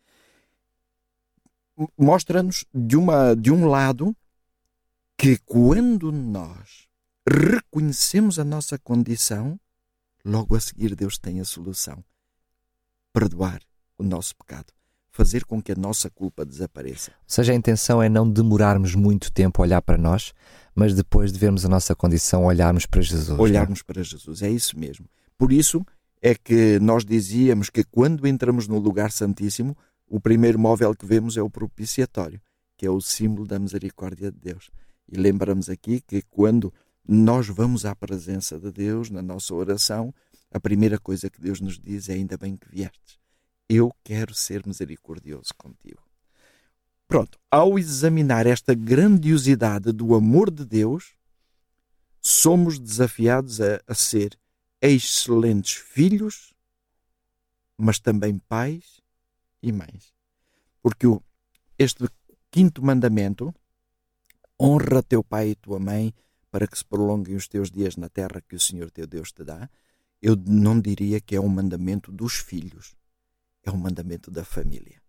Mostra-nos 1.99 2.64
de, 2.73 2.96
uma, 2.96 3.34
de 3.34 3.50
um 3.50 3.66
lado 3.66 4.16
que 5.16 5.37
quando 5.38 6.11
nós 6.11 6.88
reconhecemos 7.28 8.38
a 8.38 8.44
nossa 8.44 8.78
condição, 8.78 9.61
logo 10.25 10.56
a 10.56 10.61
seguir 10.61 10.94
Deus 10.94 11.18
tem 11.18 11.40
a 11.40 11.44
solução: 11.44 12.02
perdoar 13.12 13.62
o 13.99 14.02
nosso 14.02 14.34
pecado 14.37 14.73
fazer 15.14 15.44
com 15.44 15.62
que 15.62 15.71
a 15.71 15.76
nossa 15.76 16.11
culpa 16.11 16.44
desapareça. 16.44 17.12
Ou 17.12 17.25
seja, 17.28 17.52
a 17.52 17.54
intenção 17.54 18.02
é 18.02 18.09
não 18.09 18.28
demorarmos 18.28 18.97
muito 18.97 19.33
tempo 19.33 19.62
a 19.62 19.64
olhar 19.64 19.80
para 19.80 19.97
nós, 19.97 20.35
mas 20.75 20.92
depois 20.92 21.33
de 21.33 21.38
vermos 21.38 21.64
a 21.64 21.68
nossa 21.68 21.94
condição, 21.94 22.44
olharmos 22.44 22.85
para 22.85 23.00
Jesus. 23.00 23.38
É? 23.38 23.40
Olharmos 23.40 23.80
para 23.80 24.02
Jesus, 24.02 24.42
é 24.42 24.50
isso 24.50 24.76
mesmo. 24.76 25.06
Por 25.38 25.52
isso 25.52 25.87
é 26.21 26.35
que 26.35 26.80
nós 26.80 27.04
dizíamos 27.04 27.71
que 27.71 27.85
quando 27.85 28.26
entramos 28.26 28.66
no 28.66 28.76
lugar 28.78 29.12
santíssimo, 29.12 29.76
o 30.09 30.21
primeiro 30.21 30.59
móvel 30.59 30.92
que 30.94 31.06
vemos 31.06 31.37
é 31.37 31.42
o 31.42 31.49
propiciatório, 31.49 32.40
que 32.76 32.85
é 32.85 32.90
o 32.90 33.00
símbolo 33.00 33.47
da 33.47 33.59
misericórdia 33.59 34.33
de 34.33 34.38
Deus. 34.38 34.68
E 35.09 35.16
lembramos 35.16 35.71
aqui 35.71 36.00
que 36.00 36.23
quando 36.28 36.75
nós 37.06 37.47
vamos 37.47 37.85
à 37.85 37.94
presença 37.94 38.59
de 38.59 38.73
Deus 38.73 39.11
na 39.11 39.23
nossa 39.23 39.54
oração, 39.54 40.12
a 40.52 40.59
primeira 40.59 40.99
coisa 40.99 41.30
que 41.30 41.40
Deus 41.40 41.61
nos 41.61 41.78
diz 41.78 42.09
é: 42.09 42.14
ainda 42.14 42.37
bem 42.37 42.56
que 42.56 42.68
viestes. 42.68 43.23
Eu 43.68 43.94
quero 44.02 44.35
ser 44.35 44.66
misericordioso 44.66 45.54
contigo. 45.56 46.02
Pronto, 47.06 47.38
ao 47.50 47.78
examinar 47.78 48.47
esta 48.47 48.75
grandiosidade 48.75 49.92
do 49.92 50.14
amor 50.14 50.50
de 50.50 50.64
Deus, 50.64 51.14
somos 52.21 52.78
desafiados 52.78 53.61
a, 53.61 53.80
a 53.87 53.94
ser 53.94 54.38
excelentes 54.80 55.75
filhos, 55.75 56.52
mas 57.76 57.99
também 57.99 58.38
pais 58.38 59.00
e 59.62 59.73
mães. 59.73 60.12
Porque 60.83 61.06
o, 61.06 61.23
este 61.78 62.09
quinto 62.50 62.85
mandamento, 62.85 63.54
honra 64.61 65.02
teu 65.02 65.23
pai 65.25 65.50
e 65.50 65.54
tua 65.54 65.78
mãe, 65.78 66.14
para 66.50 66.66
que 66.66 66.78
se 66.78 66.85
prolonguem 66.85 67.35
os 67.35 67.49
teus 67.49 67.71
dias 67.71 67.97
na 67.97 68.09
terra 68.09 68.40
que 68.40 68.54
o 68.54 68.61
Senhor 68.61 68.90
teu 68.90 69.06
Deus 69.06 69.33
te 69.33 69.42
dá, 69.42 69.68
eu 70.23 70.37
não 70.37 70.80
diria 70.80 71.21
que 71.21 71.35
é 71.35 71.40
um 71.40 71.49
mandamento 71.49 72.12
dos 72.12 72.35
filhos, 72.35 72.94
é 73.64 73.71
um 73.71 73.76
mandamento 73.76 74.30
da 74.30 74.44
família. 74.44 75.02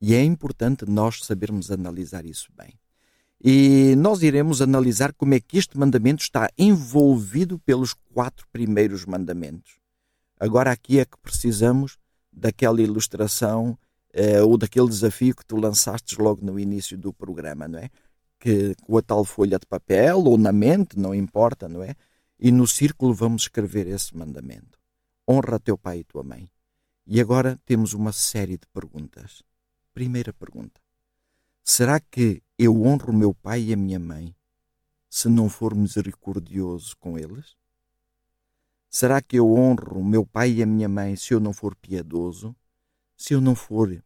E 0.00 0.14
é 0.14 0.22
importante 0.22 0.84
nós 0.84 1.24
sabermos 1.24 1.70
analisar 1.70 2.26
isso 2.26 2.50
bem. 2.56 2.78
E 3.44 3.96
nós 3.96 4.22
iremos 4.22 4.62
analisar 4.62 5.12
como 5.12 5.34
é 5.34 5.40
que 5.40 5.58
este 5.58 5.76
mandamento 5.76 6.22
está 6.22 6.48
envolvido 6.56 7.58
pelos 7.58 7.92
quatro 7.92 8.46
primeiros 8.52 9.04
mandamentos. 9.04 9.80
Agora, 10.38 10.70
aqui 10.70 11.00
é 11.00 11.04
que 11.04 11.18
precisamos 11.18 11.98
daquela 12.32 12.80
ilustração 12.80 13.76
eh, 14.12 14.42
ou 14.42 14.56
daquele 14.56 14.88
desafio 14.88 15.34
que 15.34 15.44
tu 15.44 15.56
lançaste 15.56 16.20
logo 16.20 16.44
no 16.44 16.58
início 16.58 16.96
do 16.98 17.12
programa, 17.12 17.66
não 17.66 17.78
é? 17.78 17.88
Que 18.38 18.74
com 18.82 18.96
a 18.98 19.02
tal 19.02 19.24
folha 19.24 19.58
de 19.58 19.66
papel 19.66 20.18
ou 20.18 20.36
na 20.36 20.52
mente, 20.52 20.98
não 20.98 21.14
importa, 21.14 21.68
não 21.68 21.82
é? 21.82 21.94
E 22.38 22.52
no 22.52 22.66
círculo 22.66 23.14
vamos 23.14 23.42
escrever 23.42 23.86
esse 23.86 24.16
mandamento. 24.16 24.78
Honra 25.28 25.58
teu 25.58 25.78
pai 25.78 26.00
e 26.00 26.04
tua 26.04 26.22
mãe. 26.22 26.48
E 27.06 27.20
agora 27.20 27.60
temos 27.64 27.92
uma 27.92 28.12
série 28.12 28.56
de 28.56 28.66
perguntas. 28.72 29.42
Primeira 29.92 30.32
pergunta: 30.32 30.80
Será 31.62 32.00
que 32.00 32.42
eu 32.58 32.82
honro 32.82 33.12
meu 33.12 33.34
pai 33.34 33.62
e 33.62 33.72
a 33.72 33.76
minha 33.76 33.98
mãe 33.98 34.34
se 35.08 35.28
não 35.28 35.48
for 35.48 35.74
misericordioso 35.74 36.96
com 36.98 37.18
eles? 37.18 37.56
Será 38.88 39.20
que 39.22 39.36
eu 39.36 39.52
honro 39.52 40.04
meu 40.04 40.24
pai 40.24 40.52
e 40.52 40.62
a 40.62 40.66
minha 40.66 40.88
mãe 40.88 41.16
se 41.16 41.32
eu 41.34 41.40
não 41.40 41.52
for 41.52 41.74
piedoso? 41.74 42.54
Se 43.16 43.34
eu 43.34 43.40
não 43.40 43.54
for, 43.54 44.02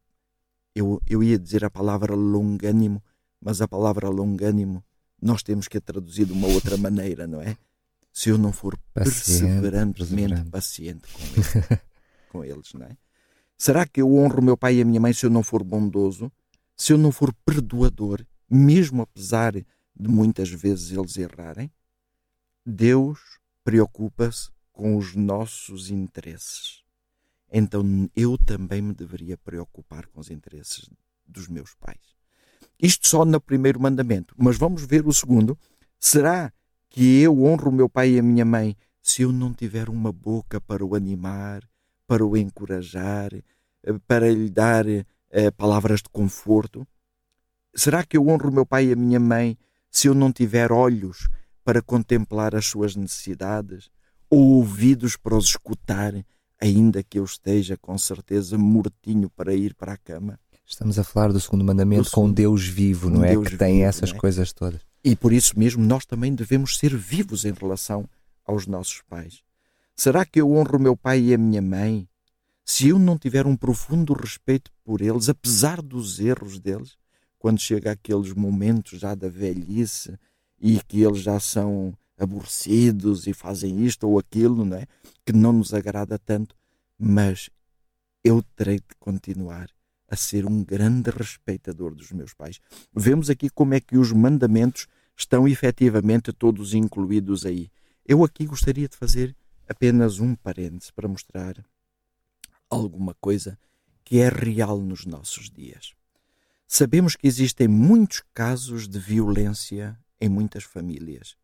eu, 0.74 1.02
eu 1.06 1.22
ia 1.22 1.38
dizer 1.38 1.64
a 1.64 1.70
palavra 1.70 2.14
longânimo, 2.14 3.02
mas 3.40 3.60
a 3.60 3.68
palavra 3.68 4.08
longânimo 4.08 4.84
nós 5.20 5.42
temos 5.42 5.66
que 5.66 5.78
a 5.78 5.80
traduzir 5.80 6.26
de 6.26 6.32
uma 6.32 6.46
outra 6.46 6.76
maneira, 6.76 7.26
não 7.26 7.40
é? 7.40 7.56
Se 8.12 8.28
eu 8.28 8.38
não 8.38 8.52
for 8.52 8.78
paciente, 8.92 9.40
perseverantemente 9.40 10.50
paciente 10.50 11.08
com 11.12 11.20
eles, 11.20 11.80
com 12.36 12.44
eles, 12.44 12.72
não 12.74 12.86
é? 12.86 12.96
Será 13.56 13.86
que 13.86 14.02
eu 14.02 14.14
honro 14.14 14.42
meu 14.42 14.56
pai 14.56 14.76
e 14.76 14.82
a 14.82 14.84
minha 14.84 15.00
mãe 15.00 15.12
se 15.12 15.24
eu 15.24 15.30
não 15.30 15.42
for 15.42 15.64
bondoso? 15.64 16.30
Se 16.76 16.92
eu 16.92 16.98
não 16.98 17.10
for 17.10 17.32
perdoador, 17.44 18.24
mesmo 18.50 19.02
apesar 19.02 19.52
de 19.54 20.08
muitas 20.08 20.50
vezes 20.50 20.90
eles 20.90 21.16
errarem? 21.16 21.70
Deus 22.64 23.18
preocupa-se 23.64 24.50
com 24.70 24.96
os 24.96 25.14
nossos 25.14 25.90
interesses. 25.90 26.82
Então 27.50 27.82
eu 28.14 28.36
também 28.36 28.82
me 28.82 28.92
deveria 28.92 29.38
preocupar 29.38 30.06
com 30.08 30.20
os 30.20 30.30
interesses 30.30 30.90
dos 31.26 31.48
meus 31.48 31.74
pais. 31.74 32.14
Isto 32.78 33.08
só 33.08 33.24
no 33.24 33.40
primeiro 33.40 33.80
mandamento, 33.80 34.34
mas 34.36 34.58
vamos 34.58 34.84
ver 34.84 35.06
o 35.06 35.14
segundo. 35.14 35.58
Será 35.98 36.52
que 36.90 37.20
eu 37.20 37.42
honro 37.42 37.72
meu 37.72 37.88
pai 37.88 38.10
e 38.10 38.18
a 38.18 38.22
minha 38.22 38.44
mãe 38.44 38.76
se 39.00 39.22
eu 39.22 39.32
não 39.32 39.54
tiver 39.54 39.88
uma 39.88 40.12
boca 40.12 40.60
para 40.60 40.84
o 40.84 40.94
animar, 40.94 41.62
para 42.06 42.24
o 42.24 42.36
encorajar, 42.36 43.32
eh, 43.34 43.92
para 44.06 44.30
lhe 44.30 44.50
dar 44.50 44.86
eh, 44.86 45.50
palavras 45.56 46.00
de 46.02 46.08
conforto? 46.10 46.86
Será 47.74 48.04
que 48.04 48.16
eu 48.16 48.26
honro 48.28 48.48
o 48.48 48.52
meu 48.52 48.66
pai 48.66 48.86
e 48.86 48.92
a 48.92 48.96
minha 48.96 49.20
mãe 49.20 49.58
se 49.90 50.08
eu 50.08 50.14
não 50.14 50.32
tiver 50.32 50.72
olhos 50.72 51.28
para 51.64 51.82
contemplar 51.82 52.54
as 52.54 52.66
suas 52.66 52.94
necessidades 52.94 53.90
ou 54.30 54.40
ouvidos 54.56 55.16
para 55.16 55.36
os 55.36 55.46
escutar, 55.46 56.12
ainda 56.60 57.02
que 57.02 57.18
eu 57.18 57.24
esteja 57.24 57.76
com 57.76 57.96
certeza 57.98 58.56
mortinho 58.56 59.30
para 59.30 59.54
ir 59.54 59.74
para 59.74 59.92
a 59.92 59.96
cama? 59.96 60.38
Estamos 60.64 60.98
a 60.98 61.04
falar 61.04 61.32
do 61.32 61.40
segundo 61.40 61.64
mandamento 61.64 62.04
do 62.04 62.10
com 62.10 62.30
Deus 62.30 62.66
vivo, 62.66 63.08
não 63.08 63.24
é? 63.24 63.30
Deus 63.30 63.48
que 63.48 63.56
tem 63.56 63.84
essas 63.84 64.10
é? 64.10 64.14
coisas 64.14 64.52
todas. 64.52 64.80
E 65.04 65.14
por 65.14 65.32
isso 65.32 65.56
mesmo 65.56 65.84
nós 65.84 66.04
também 66.04 66.34
devemos 66.34 66.76
ser 66.76 66.96
vivos 66.96 67.44
em 67.44 67.52
relação 67.52 68.08
aos 68.44 68.66
nossos 68.66 69.00
pais. 69.08 69.45
Será 69.96 70.26
que 70.26 70.40
eu 70.40 70.52
honro 70.52 70.78
meu 70.78 70.94
pai 70.94 71.20
e 71.20 71.34
a 71.34 71.38
minha 71.38 71.62
mãe 71.62 72.06
se 72.62 72.88
eu 72.88 72.98
não 72.98 73.16
tiver 73.16 73.46
um 73.46 73.56
profundo 73.56 74.12
respeito 74.12 74.70
por 74.84 75.00
eles, 75.00 75.28
apesar 75.28 75.80
dos 75.80 76.20
erros 76.20 76.58
deles, 76.58 76.98
quando 77.38 77.60
chega 77.60 77.92
aqueles 77.92 78.32
momentos 78.32 79.00
já 79.00 79.14
da 79.14 79.28
velhice 79.28 80.18
e 80.60 80.80
que 80.80 81.00
eles 81.00 81.20
já 81.20 81.38
são 81.38 81.96
aborrecidos 82.18 83.26
e 83.26 83.32
fazem 83.32 83.84
isto 83.84 84.08
ou 84.08 84.18
aquilo, 84.18 84.64
não 84.64 84.76
é? 84.76 84.86
Que 85.24 85.32
não 85.32 85.52
nos 85.52 85.72
agrada 85.72 86.18
tanto, 86.18 86.56
mas 86.98 87.48
eu 88.24 88.42
terei 88.56 88.76
de 88.78 88.96
continuar 88.98 89.68
a 90.08 90.16
ser 90.16 90.44
um 90.44 90.62
grande 90.62 91.10
respeitador 91.10 91.94
dos 91.94 92.10
meus 92.10 92.34
pais. 92.34 92.58
Vemos 92.94 93.30
aqui 93.30 93.48
como 93.48 93.74
é 93.74 93.80
que 93.80 93.96
os 93.96 94.12
mandamentos 94.12 94.88
estão 95.16 95.46
efetivamente 95.46 96.32
todos 96.32 96.74
incluídos 96.74 97.46
aí. 97.46 97.70
Eu 98.04 98.24
aqui 98.24 98.44
gostaria 98.44 98.88
de 98.88 98.96
fazer 98.96 99.34
apenas 99.68 100.20
um 100.20 100.34
parêntese 100.34 100.92
para 100.92 101.08
mostrar 101.08 101.64
alguma 102.70 103.14
coisa 103.14 103.58
que 104.04 104.18
é 104.18 104.28
real 104.28 104.80
nos 104.80 105.04
nossos 105.04 105.50
dias. 105.50 105.94
Sabemos 106.66 107.16
que 107.16 107.26
existem 107.26 107.68
muitos 107.68 108.22
casos 108.34 108.88
de 108.88 108.98
violência 108.98 109.98
em 110.20 110.28
muitas 110.28 110.64
famílias, 110.64 111.36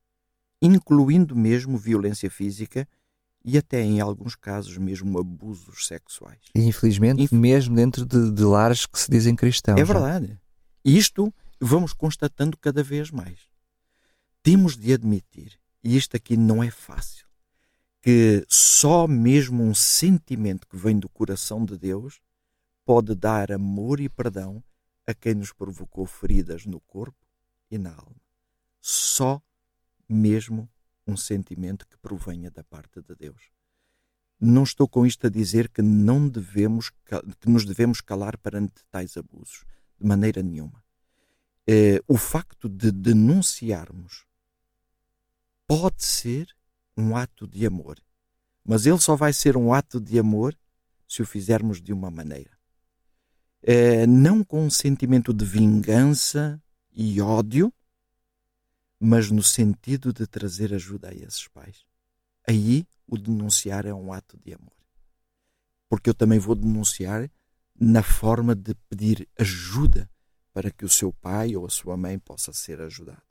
incluindo 0.61 1.37
mesmo 1.37 1.79
violência 1.79 2.31
física 2.31 2.89
e 3.45 3.59
até 3.59 3.83
em 3.83 4.01
alguns 4.01 4.35
casos 4.35 4.77
mesmo 4.79 5.19
abusos 5.19 5.87
sexuais. 5.87 6.39
E 6.55 6.61
infelizmente, 6.61 7.23
Inf... 7.23 7.33
mesmo 7.33 7.75
dentro 7.75 8.05
de, 8.05 8.31
de, 8.31 8.43
lares 8.43 8.87
que 8.87 8.99
se 8.99 9.11
dizem 9.11 9.35
cristãos. 9.35 9.81
É 9.81 9.85
verdade. 9.85 10.39
E 10.85 10.97
isto 10.97 11.33
vamos 11.61 11.93
constatando 11.93 12.57
cada 12.57 12.83
vez 12.83 13.11
mais. 13.11 13.41
Temos 14.43 14.77
de 14.77 14.93
admitir, 14.93 15.59
e 15.85 15.97
isto 15.97 16.17
aqui 16.17 16.37
não 16.37 16.63
é 16.63 16.71
fácil, 16.71 17.27
que 18.03 18.45
só 18.49 19.07
mesmo 19.07 19.63
um 19.63 19.73
sentimento 19.73 20.67
que 20.67 20.77
vem 20.77 20.99
do 20.99 21.09
coração 21.09 21.65
de 21.65 21.79
Deus 21.79 22.21
pode 22.85 23.15
dar 23.15 23.53
amor 23.53 24.01
e 24.01 24.09
perdão 24.09 24.63
a 25.07 25.15
quem 25.15 25.35
nos 25.35 25.53
provocou 25.53 26.05
feridas 26.05 26.67
no 26.67 26.81
corpo 26.81 27.25
e 27.71 27.79
na 27.79 27.91
alma. 27.91 28.21
Só 28.81 29.41
mesmo 30.09 30.69
um 31.07 31.17
sentimento 31.17 31.87
que 31.87 31.97
provenha 31.97 32.51
da 32.51 32.65
parte 32.65 33.01
de 33.01 33.15
Deus. 33.15 33.51
Não 34.41 34.65
estou 34.65 34.89
com 34.89 35.07
isto 35.07 35.29
a 35.29 35.31
dizer 35.31 35.69
que 35.69 35.81
não 35.81 36.29
devemos 36.29 36.91
que 37.41 37.49
nos 37.49 37.65
devemos 37.65 38.01
calar 38.01 38.37
perante 38.37 38.85
tais 38.91 39.17
abusos, 39.17 39.65
de 39.97 40.05
maneira 40.05 40.43
nenhuma. 40.43 40.83
É, 41.65 42.03
o 42.09 42.17
facto 42.17 42.69
de 42.69 42.91
denunciarmos 42.91 44.27
pode 45.69 46.05
ser 46.05 46.53
um 46.97 47.17
ato 47.17 47.47
de 47.47 47.67
amor. 47.67 47.99
Mas 48.65 48.87
ele 48.87 48.99
só 48.99 49.17
vai 49.17 49.33
ser 49.33 49.57
um 49.57 49.73
ato 49.73 50.01
de 50.01 50.19
amor 50.19 50.57
se 51.09 51.23
o 51.23 51.27
fizermos 51.27 51.81
de 51.81 51.93
uma 51.93 52.11
maneira. 52.11 52.51
É, 53.63 54.07
não 54.07 54.43
com 54.43 54.65
um 54.65 54.71
sentimento 54.71 55.33
de 55.33 55.45
vingança 55.45 56.61
e 56.93 57.21
ódio, 57.21 57.73
mas 58.99 59.31
no 59.31 59.43
sentido 59.43 60.13
de 60.13 60.27
trazer 60.27 60.73
ajuda 60.73 61.11
a 61.11 61.15
esses 61.15 61.49
pais. 61.49 61.85
Aí 62.47 62.87
o 63.07 63.19
denunciar 63.19 63.87
é 63.87 63.93
um 63.93 64.13
ato 64.13 64.39
de 64.39 64.55
amor. 64.55 64.73
Porque 65.89 66.09
eu 66.09 66.15
também 66.15 66.39
vou 66.39 66.55
denunciar 66.55 67.31
na 67.79 68.03
forma 68.03 68.55
de 68.55 68.75
pedir 68.89 69.29
ajuda 69.39 70.09
para 70.53 70.71
que 70.71 70.85
o 70.85 70.89
seu 70.89 71.13
pai 71.13 71.57
ou 71.57 71.67
a 71.67 71.71
sua 71.71 71.97
mãe 71.97 72.19
possa 72.19 72.53
ser 72.53 72.81
ajudado. 72.81 73.23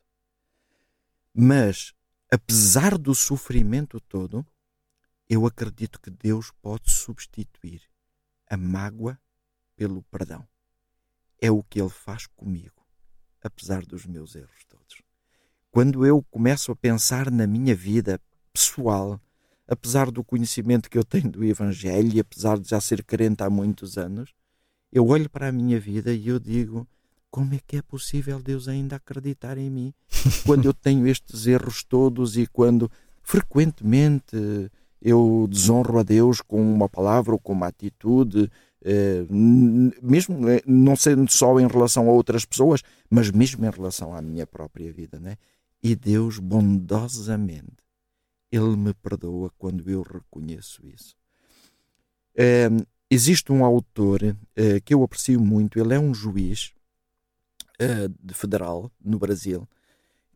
Mas 1.34 1.94
apesar 2.32 2.98
do 2.98 3.14
sofrimento 3.14 4.00
todo, 4.00 4.46
eu 5.30 5.46
acredito 5.46 6.00
que 6.00 6.10
Deus 6.10 6.50
pode 6.62 6.90
substituir 6.90 7.82
a 8.50 8.56
mágoa 8.56 9.20
pelo 9.76 10.02
perdão. 10.04 10.48
É 11.42 11.52
o 11.52 11.62
que 11.62 11.82
Ele 11.82 11.90
faz 11.90 12.28
comigo, 12.28 12.86
apesar 13.44 13.86
dos 13.86 14.06
meus 14.06 14.36
erros 14.36 14.64
todos. 14.68 15.02
Quando 15.70 16.06
eu 16.06 16.24
começo 16.24 16.72
a 16.72 16.76
pensar 16.76 17.30
na 17.30 17.46
minha 17.46 17.76
vida 17.76 18.22
pessoal, 18.54 19.20
apesar 19.68 20.10
do 20.10 20.24
conhecimento 20.24 20.90
que 20.90 20.98
eu 20.98 21.04
tenho 21.04 21.30
do 21.32 21.44
Evangelho 21.44 22.14
e 22.14 22.20
apesar 22.20 22.60
de 22.60 22.70
já 22.70 22.80
ser 22.80 23.04
crente 23.04 23.44
há 23.44 23.50
muitos 23.50 23.98
anos, 23.98 24.34
eu 24.92 25.08
olho 25.08 25.30
para 25.30 25.48
a 25.48 25.52
minha 25.52 25.80
vida 25.80 26.14
e 26.14 26.28
eu 26.28 26.40
digo: 26.40 26.88
como 27.32 27.56
é 27.56 27.60
que 27.66 27.78
é 27.78 27.82
possível 27.82 28.42
Deus 28.42 28.68
ainda 28.68 28.98
acreditar 28.98 29.58
em 29.58 29.70
mim 29.70 29.94
quando 30.46 30.66
eu 30.66 30.74
tenho 30.74 31.08
estes 31.08 31.48
erros 31.48 31.82
todos 31.82 32.38
e 32.38 32.46
quando 32.46 32.92
frequentemente 33.24 34.36
eu 35.02 35.48
desonro 35.50 35.98
a 35.98 36.04
Deus 36.04 36.42
com 36.42 36.62
uma 36.62 36.88
palavra 36.88 37.34
ou 37.34 37.40
com 37.40 37.54
uma 37.54 37.68
atitude, 37.68 38.52
eh, 38.84 39.26
mesmo 39.30 40.48
eh, 40.48 40.62
não 40.66 40.96
sendo 40.96 41.32
só 41.32 41.60
em 41.60 41.68
relação 41.68 42.08
a 42.08 42.12
outras 42.12 42.46
pessoas, 42.46 42.84
mas 43.10 43.32
mesmo 43.32 43.66
em 43.66 43.70
relação 43.70 44.16
à 44.16 44.22
minha 44.22 44.46
própria 44.46 44.92
vida, 44.94 45.20
né? 45.20 45.38
E 45.82 45.96
Deus 45.96 46.38
bondosamente 46.38 47.82
ele 48.52 48.76
me 48.76 48.94
perdoa 48.94 49.50
quando 49.58 49.90
eu 49.90 50.04
reconheço 50.04 50.86
isso. 50.86 51.16
Eh, 52.36 52.70
existe 53.10 53.52
um 53.52 53.66
autor 53.66 54.20
que 54.86 54.94
eu 54.94 55.04
aprecio 55.04 55.40
muito, 55.40 55.80
ele 55.80 55.94
é 55.94 56.00
um 56.00 56.14
juiz 56.14 56.74
de 58.20 58.34
federal 58.34 58.92
no 59.04 59.18
Brasil, 59.20 59.68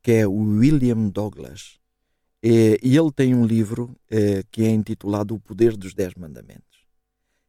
que 0.02 0.12
é 0.12 0.28
o 0.28 0.34
William 0.34 1.10
Douglas. 1.10 1.80
E 2.44 2.98
ele 2.98 3.12
tem 3.12 3.34
um 3.34 3.46
livro 3.46 3.96
que 4.52 4.64
é 4.64 4.70
intitulado 4.70 5.34
O 5.34 5.40
Poder 5.40 5.76
dos 5.76 5.94
Dez 5.94 6.14
Mandamentos. 6.14 6.64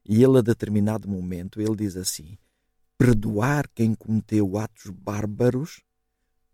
E 0.08 0.22
ele, 0.22 0.38
a 0.38 0.42
determinado 0.42 1.08
momento, 1.08 1.60
ele 1.60 1.76
diz 1.76 1.96
assim: 1.96 2.38
perdoar 2.96 3.68
quem 3.74 3.94
cometeu 3.94 4.56
atos 4.56 4.90
bárbaros 4.90 5.82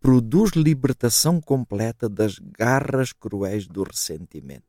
produz 0.01 0.53
libertação 0.53 1.41
completa 1.41 2.09
das 2.09 2.37
garras 2.39 3.13
cruéis 3.13 3.69
do 3.69 3.85
ressentimento. 3.85 4.65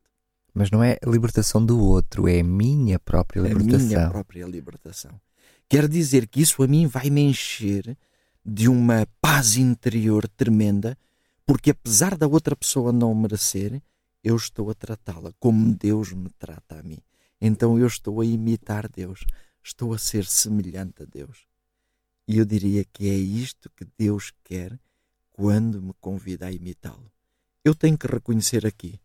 Mas 0.52 0.70
não 0.70 0.84
é 0.84 0.96
a 1.04 1.10
libertação 1.10 1.64
do 1.64 1.80
outro, 1.80 2.28
é 2.28 2.38
a 2.38 2.44
minha 2.44 3.00
própria 3.00 3.40
libertação. 3.40 3.86
A 3.86 3.88
minha 3.88 4.08
própria 4.08 4.46
libertação. 4.46 5.20
Quer 5.68 5.88
dizer 5.88 6.28
que 6.28 6.40
isso 6.40 6.62
a 6.62 6.68
mim 6.68 6.86
vai 6.86 7.10
me 7.10 7.22
encher 7.22 7.98
de 8.44 8.68
uma 8.68 9.06
paz 9.20 9.56
interior 9.56 10.28
tremenda, 10.28 10.98
porque 11.46 11.70
apesar 11.70 12.16
da 12.16 12.26
outra 12.26 12.54
pessoa 12.54 12.92
não 12.92 13.14
merecer, 13.14 13.82
eu 14.22 14.36
estou 14.36 14.70
a 14.70 14.74
tratá-la 14.74 15.32
como 15.38 15.74
Deus 15.74 16.12
me 16.12 16.28
trata 16.38 16.78
a 16.78 16.82
mim. 16.82 16.98
Então 17.40 17.78
eu 17.78 17.86
estou 17.86 18.20
a 18.20 18.26
imitar 18.26 18.88
Deus, 18.88 19.24
estou 19.62 19.94
a 19.94 19.98
ser 19.98 20.26
semelhante 20.26 21.02
a 21.02 21.06
Deus. 21.06 21.46
E 22.28 22.38
eu 22.38 22.44
diria 22.44 22.84
que 22.84 23.08
é 23.08 23.14
isto 23.14 23.70
que 23.70 23.86
Deus 23.98 24.32
quer 24.42 24.78
quando 25.30 25.80
me 25.80 25.92
convida 26.00 26.46
a 26.46 26.52
imitá-lo. 26.52 27.10
Eu 27.62 27.74
tenho 27.74 27.96
que 27.96 28.06
reconhecer 28.06 28.66
aqui 28.66 29.00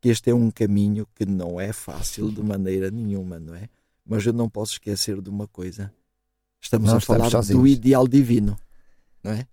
que 0.00 0.08
este 0.08 0.30
é 0.30 0.34
um 0.34 0.50
caminho 0.50 1.06
que 1.14 1.26
não 1.26 1.60
é 1.60 1.72
fácil 1.72 2.30
de 2.30 2.42
maneira 2.42 2.90
nenhuma, 2.90 3.38
não 3.38 3.54
é? 3.54 3.68
Mas 4.04 4.24
eu 4.24 4.32
não 4.32 4.48
posso 4.48 4.72
esquecer 4.72 5.20
de 5.20 5.28
uma 5.28 5.46
coisa. 5.46 5.92
Estamos 6.60 6.88
não 6.88 6.96
a 6.96 7.00
falar 7.00 7.30
do 7.30 7.66
ideal 7.66 8.08
divino 8.08 8.58
não 9.22 9.32
é? 9.32 9.46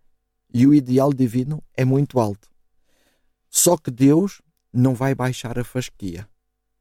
E 0.53 0.65
o 0.65 0.73
ideal 0.73 1.13
divino 1.13 1.63
é 1.75 1.83
muito 1.83 2.19
alto. 2.19 2.49
Só 3.49 3.77
que 3.77 3.91
Deus 3.91 4.41
não 4.71 4.93
vai 4.93 5.13
baixar 5.13 5.57
a 5.59 5.63
fasquia. 5.63 6.27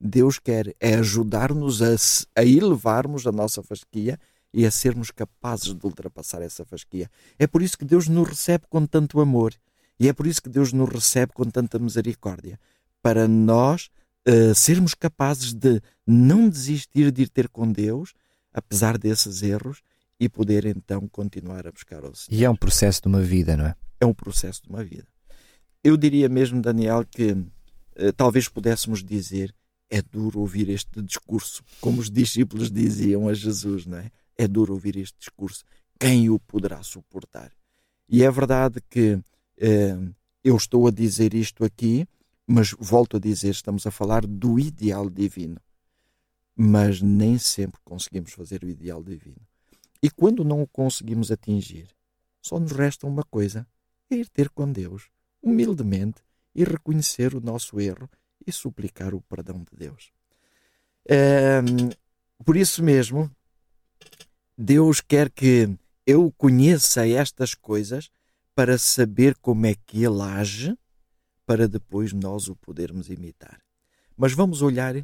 Deus 0.00 0.38
quer 0.38 0.75
é 0.78 0.95
ajudar-nos 0.95 1.83
a, 1.83 1.97
a 2.37 2.45
elevarmos 2.45 3.26
a 3.26 3.33
nossa 3.33 3.62
fasquia 3.62 4.19
e 4.52 4.64
a 4.66 4.71
sermos 4.71 5.11
capazes 5.11 5.75
de 5.75 5.85
ultrapassar 5.87 6.43
essa 6.43 6.64
fasquia. 6.64 7.11
É 7.38 7.47
por 7.47 7.62
isso 7.62 7.78
que 7.78 7.85
Deus 7.85 8.09
nos 8.09 8.28
recebe 8.28 8.64
com 8.69 8.87
tanto 8.87 9.21
amor 9.21 9.55
e 9.99 10.09
é 10.09 10.12
por 10.12 10.26
isso 10.26 10.43
que 10.43 10.49
Deus 10.49 10.73
nos 10.73 10.88
recebe 10.88 11.33
com 11.33 11.45
tanta 11.45 11.78
misericórdia 11.78 12.59
para 13.02 13.26
nós 13.26 13.88
uh, 14.28 14.55
sermos 14.55 14.95
capazes 14.95 15.52
de 15.52 15.81
não 16.07 16.49
desistir 16.49 17.11
de 17.11 17.23
ir 17.23 17.28
ter 17.28 17.49
com 17.49 17.71
Deus, 17.71 18.12
apesar 18.52 18.99
desses 18.99 19.43
erros, 19.43 19.81
e 20.18 20.28
poder 20.28 20.64
então 20.64 21.06
continuar 21.08 21.66
a 21.66 21.73
buscar 21.73 22.04
o 22.04 22.14
Senhor. 22.14 22.40
E 22.40 22.44
é 22.44 22.50
um 22.50 22.56
processo 22.56 23.02
de 23.02 23.08
uma 23.08 23.20
vida, 23.20 23.56
não 23.56 23.66
é? 23.66 23.75
É 24.00 24.06
um 24.06 24.14
processo 24.14 24.62
de 24.62 24.68
uma 24.68 24.82
vida. 24.82 25.06
Eu 25.85 25.96
diria 25.96 26.28
mesmo, 26.28 26.61
Daniel, 26.61 27.04
que 27.04 27.37
eh, 27.94 28.12
talvez 28.12 28.49
pudéssemos 28.49 29.04
dizer 29.04 29.54
é 29.88 30.02
duro 30.02 30.40
ouvir 30.40 30.68
este 30.68 31.00
discurso, 31.00 31.62
como 31.80 32.00
os 32.00 32.11
discípulos 32.11 32.70
diziam 32.70 33.29
a 33.29 33.35
Jesus, 33.35 33.87
não 33.87 33.98
é? 33.98 34.11
É 34.37 34.48
duro 34.48 34.72
ouvir 34.72 34.96
este 34.96 35.16
discurso. 35.18 35.64
Quem 35.98 36.29
o 36.29 36.38
poderá 36.38 36.83
suportar? 36.83 37.52
E 38.09 38.22
é 38.22 38.31
verdade 38.31 38.81
que 38.90 39.18
eh, 39.59 39.96
eu 40.42 40.57
estou 40.57 40.87
a 40.87 40.90
dizer 40.90 41.35
isto 41.35 41.64
aqui, 41.64 42.07
mas 42.46 42.74
volto 42.79 43.16
a 43.16 43.20
dizer, 43.20 43.50
estamos 43.50 43.87
a 43.87 43.90
falar 43.90 44.26
do 44.26 44.59
ideal 44.59 45.09
divino. 45.09 45.61
Mas 46.57 47.00
nem 47.02 47.38
sempre 47.38 47.81
conseguimos 47.85 48.33
fazer 48.33 48.62
o 48.64 48.68
ideal 48.68 49.02
divino. 49.02 49.40
E 50.07 50.11
quando 50.11 50.45
não 50.45 50.62
o 50.62 50.69
conseguimos 50.69 51.33
atingir, 51.33 51.88
só 52.40 52.61
nos 52.61 52.71
resta 52.71 53.09
uma 53.09 53.25
coisa: 53.25 53.66
é 54.09 54.14
ir 54.14 54.29
ter 54.29 54.49
com 54.49 54.71
Deus, 54.71 55.11
humildemente, 55.42 56.23
e 56.55 56.62
reconhecer 56.62 57.35
o 57.35 57.40
nosso 57.40 57.81
erro 57.81 58.09
e 58.47 58.53
suplicar 58.53 59.14
o 59.14 59.21
perdão 59.23 59.64
de 59.64 59.77
Deus. 59.77 60.12
por 62.45 62.57
isso 62.57 62.85
mesmo, 62.85 63.29
Deus 64.57 65.01
quer 65.01 65.29
que 65.29 65.77
eu 66.07 66.33
conheça 66.38 67.05
estas 67.05 67.53
coisas 67.53 68.09
para 68.55 68.79
saber 68.79 69.35
como 69.35 69.66
é 69.66 69.75
que 69.75 70.05
Ele 70.05 70.23
age, 70.23 70.79
para 71.45 71.66
depois 71.66 72.12
nós 72.12 72.47
o 72.47 72.55
podermos 72.55 73.11
imitar. 73.11 73.61
Mas 74.16 74.33
vamos 74.33 74.62
olhar 74.62 74.95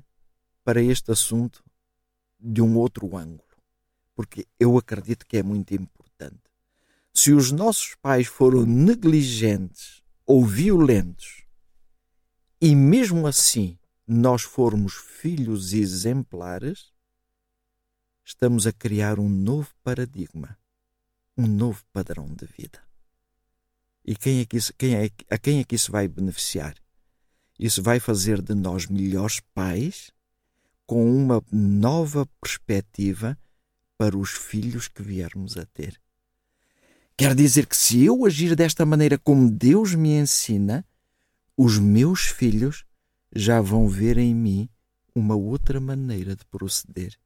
para 0.62 0.81
este 0.81 1.11
assunto 1.11 1.61
de 2.38 2.62
um 2.62 2.79
outro 2.79 3.17
ângulo 3.17 3.52
porque 4.14 4.46
eu 4.59 4.77
acredito 4.77 5.27
que 5.27 5.37
é 5.37 5.42
muito 5.42 5.75
importante. 5.75 6.40
Se 7.12 7.33
os 7.33 7.51
nossos 7.51 7.94
pais 7.96 8.27
foram 8.27 8.64
negligentes 8.64 10.03
ou 10.27 10.44
violentos, 10.44 11.44
e 12.61 12.75
mesmo 12.75 13.27
assim 13.27 13.79
nós 14.07 14.42
formos 14.42 14.94
filhos 14.94 15.72
exemplares, 15.72 16.92
estamos 18.25 18.66
a 18.66 18.72
criar 18.72 19.18
um 19.18 19.29
novo 19.29 19.70
paradigma, 19.83 20.59
um 21.37 21.46
novo 21.46 21.85
padrão 21.92 22.27
de 22.27 22.46
vida. 22.46 22.83
E 24.05 24.16
quem 24.16 24.40
é 24.40 24.44
que 24.44 24.57
isso, 24.57 24.72
quem 24.77 24.94
é, 24.96 25.11
a 25.31 25.38
quem 25.38 25.61
é 25.61 25.64
que 25.64 25.77
isso 25.77 25.92
vai 25.92 26.09
beneficiar? 26.09 26.75
Isso 27.59 27.83
vai 27.83 28.01
fazer 28.01 28.42
de 28.42 28.55
nós 28.55 28.87
melhores 28.87 29.40
pais 29.55 30.11
com 30.87 31.14
uma 31.14 31.42
nova 31.53 32.27
perspectiva 32.40 33.38
para 34.03 34.19
os 34.19 34.31
filhos 34.31 34.88
que 34.88 35.01
viermos 35.01 35.57
a 35.57 35.65
ter. 35.65 35.97
Quer 37.17 37.37
dizer 37.37 37.67
que 37.67 37.77
se 37.77 38.03
eu 38.03 38.27
agir 38.27 38.57
desta 38.57 38.85
maneira 38.85 39.17
como 39.17 39.49
Deus 39.49 39.95
me 39.95 40.19
ensina, 40.19 40.85
os 41.57 41.79
meus 41.79 42.23
filhos 42.23 42.85
já 43.33 43.61
vão 43.61 43.87
ver 43.87 44.19
em 44.19 44.35
mim 44.35 44.69
uma 45.15 45.37
outra 45.37 45.79
maneira 45.79 46.35
de 46.35 46.45
proceder. 46.47 47.17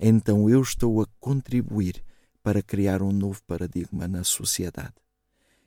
Então 0.00 0.50
eu 0.50 0.60
estou 0.60 1.00
a 1.00 1.06
contribuir 1.20 2.02
para 2.42 2.60
criar 2.60 3.02
um 3.02 3.12
novo 3.12 3.40
paradigma 3.46 4.08
na 4.08 4.24
sociedade. 4.24 4.96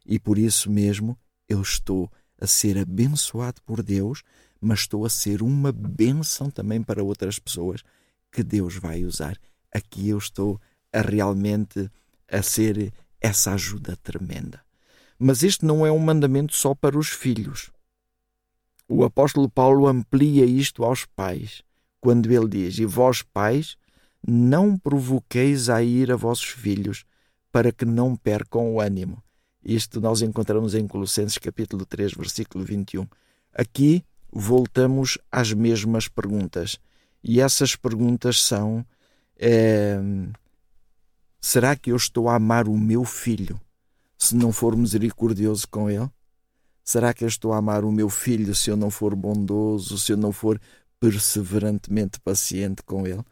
E 0.05 0.19
por 0.19 0.37
isso 0.37 0.69
mesmo 0.69 1.17
eu 1.47 1.61
estou 1.61 2.11
a 2.37 2.45
ser 2.45 2.77
abençoado 2.77 3.61
por 3.61 3.81
Deus, 3.81 4.23
mas 4.59 4.81
estou 4.81 5.05
a 5.05 5.09
ser 5.09 5.41
uma 5.41 5.71
bênção 5.71 6.51
também 6.51 6.83
para 6.83 7.01
outras 7.01 7.39
pessoas 7.39 7.81
que 8.29 8.43
Deus 8.43 8.75
vai 8.75 9.05
usar 9.05 9.39
aqui 9.73 10.09
eu 10.09 10.17
estou 10.17 10.59
a 10.91 11.01
realmente 11.01 11.89
a 12.31 12.41
ser 12.41 12.93
essa 13.19 13.53
ajuda 13.53 13.97
tremenda. 14.03 14.61
Mas 15.17 15.43
este 15.43 15.65
não 15.65 15.85
é 15.85 15.91
um 15.91 15.99
mandamento 15.99 16.53
só 16.53 16.75
para 16.75 16.97
os 16.97 17.09
filhos. 17.09 17.71
O 18.87 19.03
apóstolo 19.03 19.49
Paulo 19.49 19.87
amplia 19.87 20.45
isto 20.45 20.83
aos 20.83 21.05
pais, 21.05 21.63
quando 22.01 22.31
ele 22.31 22.47
diz: 22.47 22.77
E 22.77 22.85
vós, 22.85 23.21
pais, 23.21 23.77
não 24.25 24.77
provoqueis 24.77 25.69
a 25.69 25.81
ir 25.81 26.11
a 26.11 26.15
vossos 26.15 26.49
filhos, 26.49 27.05
para 27.51 27.71
que 27.71 27.85
não 27.85 28.15
percam 28.15 28.73
o 28.73 28.81
ânimo. 28.81 29.23
Isto 29.63 30.01
nós 30.01 30.21
encontramos 30.21 30.75
em 30.75 30.85
Colossenses 30.87 31.37
capítulo 31.37 31.85
3, 31.85 32.13
versículo 32.13 32.65
21. 32.65 33.07
Aqui 33.53 34.03
voltamos 34.29 35.17
às 35.31 35.53
mesmas 35.53 36.07
perguntas. 36.07 36.77
E 37.23 37.39
essas 37.39 37.75
perguntas 37.75 38.41
são 38.41 38.85
é, 39.37 39.99
será 41.39 41.75
que 41.75 41.91
eu 41.91 41.95
estou 41.95 42.29
a 42.29 42.35
amar 42.35 42.67
o 42.67 42.77
meu 42.77 43.03
filho 43.03 43.59
se 44.17 44.35
não 44.35 44.51
for 44.51 44.75
misericordioso 44.75 45.67
com 45.67 45.89
ele? 45.89 46.09
Será 46.83 47.13
que 47.13 47.23
eu 47.23 47.27
estou 47.27 47.53
a 47.53 47.57
amar 47.57 47.85
o 47.85 47.91
meu 47.91 48.09
filho 48.09 48.53
se 48.53 48.69
eu 48.69 48.75
não 48.75 48.89
for 48.89 49.15
bondoso, 49.15 49.97
se 49.97 50.11
eu 50.11 50.17
não 50.17 50.31
for 50.31 50.59
perseverantemente 50.99 52.19
paciente 52.19 52.83
com 52.83 53.07
ele? 53.07 53.23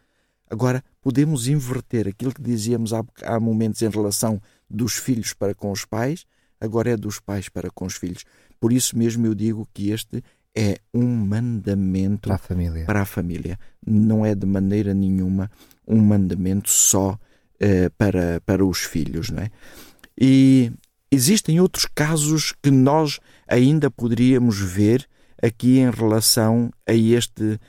Agora, 0.49 0.83
podemos 1.01 1.47
inverter 1.47 2.07
aquilo 2.07 2.33
que 2.33 2.41
dizíamos 2.41 2.93
há, 2.93 3.03
há 3.23 3.39
momentos 3.39 3.81
em 3.81 3.89
relação 3.89 4.41
dos 4.69 4.95
filhos 4.95 5.33
para 5.33 5.55
com 5.55 5.71
os 5.71 5.85
pais, 5.85 6.25
agora 6.59 6.91
é 6.91 6.97
dos 6.97 7.19
pais 7.19 7.49
para 7.49 7.69
com 7.71 7.85
os 7.85 7.95
filhos. 7.95 8.23
Por 8.59 8.73
isso 8.73 8.97
mesmo 8.97 9.25
eu 9.25 9.33
digo 9.33 9.67
que 9.73 9.91
este 9.91 10.23
é 10.55 10.79
um 10.93 11.07
mandamento 11.07 12.27
para 12.27 12.35
a 12.35 12.37
família. 12.37 12.85
Para 12.85 13.01
a 13.01 13.05
família. 13.05 13.59
Não 13.85 14.25
é 14.25 14.35
de 14.35 14.45
maneira 14.45 14.93
nenhuma 14.93 15.49
um 15.87 15.99
mandamento 15.99 16.69
só 16.69 17.11
uh, 17.13 17.91
para, 17.97 18.41
para 18.45 18.65
os 18.65 18.79
filhos. 18.79 19.29
Não 19.29 19.43
é? 19.43 19.51
E 20.19 20.71
existem 21.11 21.59
outros 21.59 21.85
casos 21.85 22.53
que 22.61 22.71
nós 22.71 23.19
ainda 23.47 23.89
poderíamos 23.89 24.59
ver 24.59 25.07
aqui 25.41 25.79
em 25.79 25.89
relação 25.89 26.71
a 26.87 26.93
este 26.93 27.43
uh, 27.43 27.59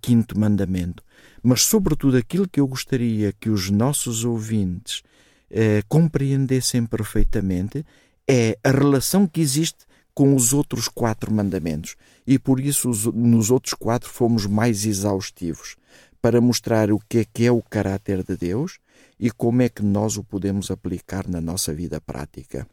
quinto 0.00 0.38
mandamento. 0.38 1.02
Mas, 1.42 1.62
sobretudo, 1.62 2.16
aquilo 2.16 2.48
que 2.48 2.60
eu 2.60 2.66
gostaria 2.66 3.32
que 3.32 3.48
os 3.48 3.70
nossos 3.70 4.24
ouvintes 4.24 5.02
uh, 5.50 5.82
compreendessem 5.88 6.84
perfeitamente 6.84 7.84
é 8.28 8.58
a 8.62 8.70
relação 8.70 9.26
que 9.26 9.40
existe 9.40 9.87
com 10.18 10.34
os 10.34 10.52
outros 10.52 10.88
quatro 10.88 11.32
mandamentos. 11.32 11.94
E 12.26 12.40
por 12.40 12.58
isso, 12.58 12.90
os, 12.90 13.04
nos 13.04 13.52
outros 13.52 13.72
quatro, 13.72 14.10
fomos 14.10 14.46
mais 14.46 14.84
exaustivos 14.84 15.76
para 16.20 16.40
mostrar 16.40 16.90
o 16.90 16.98
que 17.08 17.18
é 17.18 17.24
que 17.24 17.46
é 17.46 17.52
o 17.52 17.62
caráter 17.62 18.24
de 18.24 18.36
Deus 18.36 18.80
e 19.16 19.30
como 19.30 19.62
é 19.62 19.68
que 19.68 19.80
nós 19.80 20.16
o 20.16 20.24
podemos 20.24 20.72
aplicar 20.72 21.28
na 21.28 21.40
nossa 21.40 21.72
vida 21.72 22.00
prática. 22.00 22.66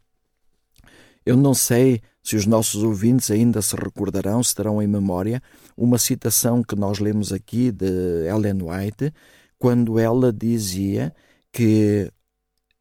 Eu 1.23 1.37
não 1.37 1.53
sei 1.53 2.01
se 2.23 2.35
os 2.35 2.47
nossos 2.47 2.81
ouvintes 2.81 3.29
ainda 3.29 3.61
se 3.61 3.75
recordarão, 3.75 4.41
se 4.41 4.55
terão 4.55 4.81
em 4.81 4.87
memória, 4.87 5.39
uma 5.77 5.99
citação 5.99 6.63
que 6.63 6.75
nós 6.75 6.97
lemos 6.97 7.31
aqui 7.31 7.71
de 7.71 8.25
Ellen 8.27 8.63
White, 8.63 9.13
quando 9.59 9.99
ela 9.99 10.33
dizia 10.33 11.13
que 11.51 12.11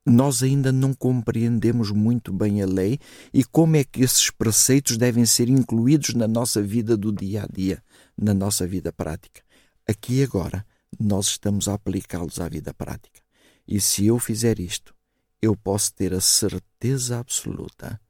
nós 0.06 0.42
ainda 0.42 0.70
não 0.70 0.92
compreendemos 0.92 1.90
muito 1.90 2.32
bem 2.32 2.62
a 2.62 2.66
lei 2.66 2.98
e 3.32 3.42
como 3.42 3.76
é 3.76 3.84
que 3.84 4.02
esses 4.02 4.30
preceitos 4.30 4.96
devem 4.96 5.24
ser 5.24 5.48
incluídos 5.48 6.14
na 6.14 6.28
nossa 6.28 6.62
vida 6.62 6.96
do 6.96 7.10
dia 7.10 7.44
a 7.44 7.46
dia, 7.46 7.82
na 8.16 8.34
nossa 8.34 8.66
vida 8.66 8.92
prática. 8.92 9.42
Aqui 9.88 10.20
e 10.20 10.22
agora, 10.22 10.64
nós 11.00 11.28
estamos 11.28 11.68
a 11.68 11.74
aplicá-los 11.74 12.38
à 12.40 12.48
vida 12.48 12.72
prática. 12.74 13.20
E 13.66 13.80
se 13.80 14.06
eu 14.06 14.18
fizer 14.18 14.60
isto, 14.60 14.94
eu 15.40 15.56
posso 15.56 15.92
ter 15.94 16.12
a 16.12 16.20
certeza 16.20 17.18
absoluta 17.18 18.00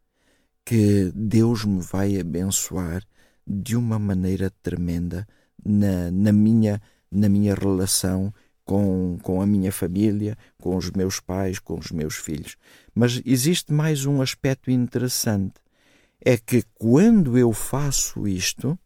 que 0.64 1.12
Deus 1.14 1.64
me 1.64 1.80
vai 1.80 2.18
abençoar 2.18 3.04
de 3.46 3.76
uma 3.76 3.98
maneira 3.98 4.50
tremenda 4.62 5.26
na, 5.64 6.11
na, 6.11 6.33
minha, 6.33 6.80
na 7.11 7.28
minha 7.28 7.54
relação 7.54 8.33
com, 8.64 9.18
com 9.22 9.42
a 9.42 9.46
minha 9.46 9.70
família, 9.70 10.37
com 10.61 10.77
os 10.77 10.90
meus 10.90 11.20
pais, 11.20 11.59
com 11.59 11.79
os 11.79 11.90
meus 11.90 12.16
filhos. 12.16 12.57
Mas 12.94 13.20
existe 13.24 13.72
mais 13.72 14.07
um 14.07 14.22
aspecto 14.22 14.70
interessante: 14.70 15.55
é 16.20 16.37
que 16.37 16.64
quando 16.74 17.37
eu 17.37 17.53
faço 17.53 18.27
isto, 18.27 18.79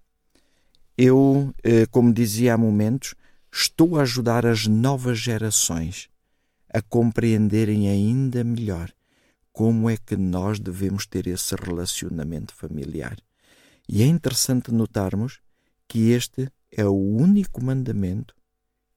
eu, 0.97 1.55
eh, 1.63 1.87
como 1.87 2.13
dizia 2.13 2.55
há 2.55 2.59
momentos, 2.59 3.15
estou 3.53 3.99
a 3.99 4.03
ajudar 4.03 4.45
as 4.45 4.67
novas 4.67 5.19
gerações 5.19 6.09
a 6.73 6.83
compreenderem 6.83 7.89
ainda 7.89 8.45
melhor 8.45 8.93
como 9.53 9.89
é 9.89 9.97
que 9.97 10.17
nós 10.17 10.61
devemos 10.61 11.07
ter 11.07 11.27
esse 11.27 11.55
relacionamento 11.55 12.55
familiar. 12.55 13.17
E 13.89 14.03
é 14.03 14.07
interessante 14.07 14.73
notarmos 14.73 15.41
que 15.89 16.11
este 16.11 16.49
é 16.71 16.85
o 16.85 16.95
único 16.95 17.65
mandamento 17.65 18.38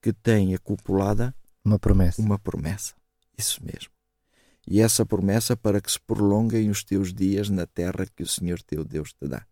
que 0.01 0.11
tem 0.11 0.55
acopulada 0.55 1.33
uma 1.63 1.77
promessa. 1.77 2.21
Uma 2.21 2.39
promessa. 2.39 2.93
Isso 3.37 3.63
mesmo. 3.63 3.91
E 4.67 4.79
essa 4.81 5.05
promessa 5.05 5.55
para 5.55 5.81
que 5.81 5.91
se 5.91 5.99
prolonguem 5.99 6.69
os 6.69 6.83
teus 6.83 7.13
dias 7.13 7.49
na 7.49 7.65
terra 7.65 8.05
que 8.15 8.23
o 8.23 8.27
Senhor 8.27 8.61
teu 8.61 8.83
Deus 8.83 9.13
te 9.13 9.27
dá. 9.27 9.45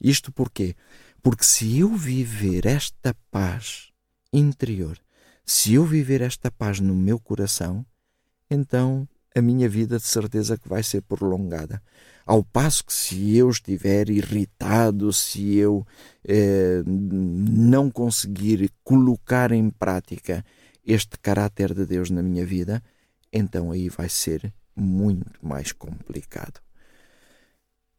Isto 0.00 0.32
porquê? 0.32 0.74
Porque 1.22 1.44
se 1.44 1.78
eu 1.78 1.94
viver 1.94 2.66
esta 2.66 3.14
paz 3.30 3.92
interior, 4.32 4.98
se 5.44 5.74
eu 5.74 5.84
viver 5.84 6.20
esta 6.20 6.50
paz 6.50 6.80
no 6.80 6.94
meu 6.94 7.18
coração, 7.18 7.86
então 8.50 9.08
a 9.36 9.42
minha 9.42 9.68
vida 9.68 9.98
de 9.98 10.06
certeza 10.06 10.56
que 10.56 10.66
vai 10.66 10.82
ser 10.82 11.02
prolongada. 11.02 11.82
Ao 12.24 12.42
passo 12.42 12.84
que 12.86 12.92
se 12.92 13.36
eu 13.36 13.50
estiver 13.50 14.08
irritado, 14.08 15.12
se 15.12 15.56
eu 15.56 15.86
eh, 16.24 16.82
não 16.86 17.90
conseguir 17.90 18.72
colocar 18.82 19.52
em 19.52 19.68
prática 19.68 20.42
este 20.84 21.18
caráter 21.18 21.74
de 21.74 21.84
Deus 21.84 22.08
na 22.08 22.22
minha 22.22 22.46
vida, 22.46 22.82
então 23.30 23.70
aí 23.70 23.90
vai 23.90 24.08
ser 24.08 24.52
muito 24.74 25.30
mais 25.46 25.70
complicado. 25.70 26.60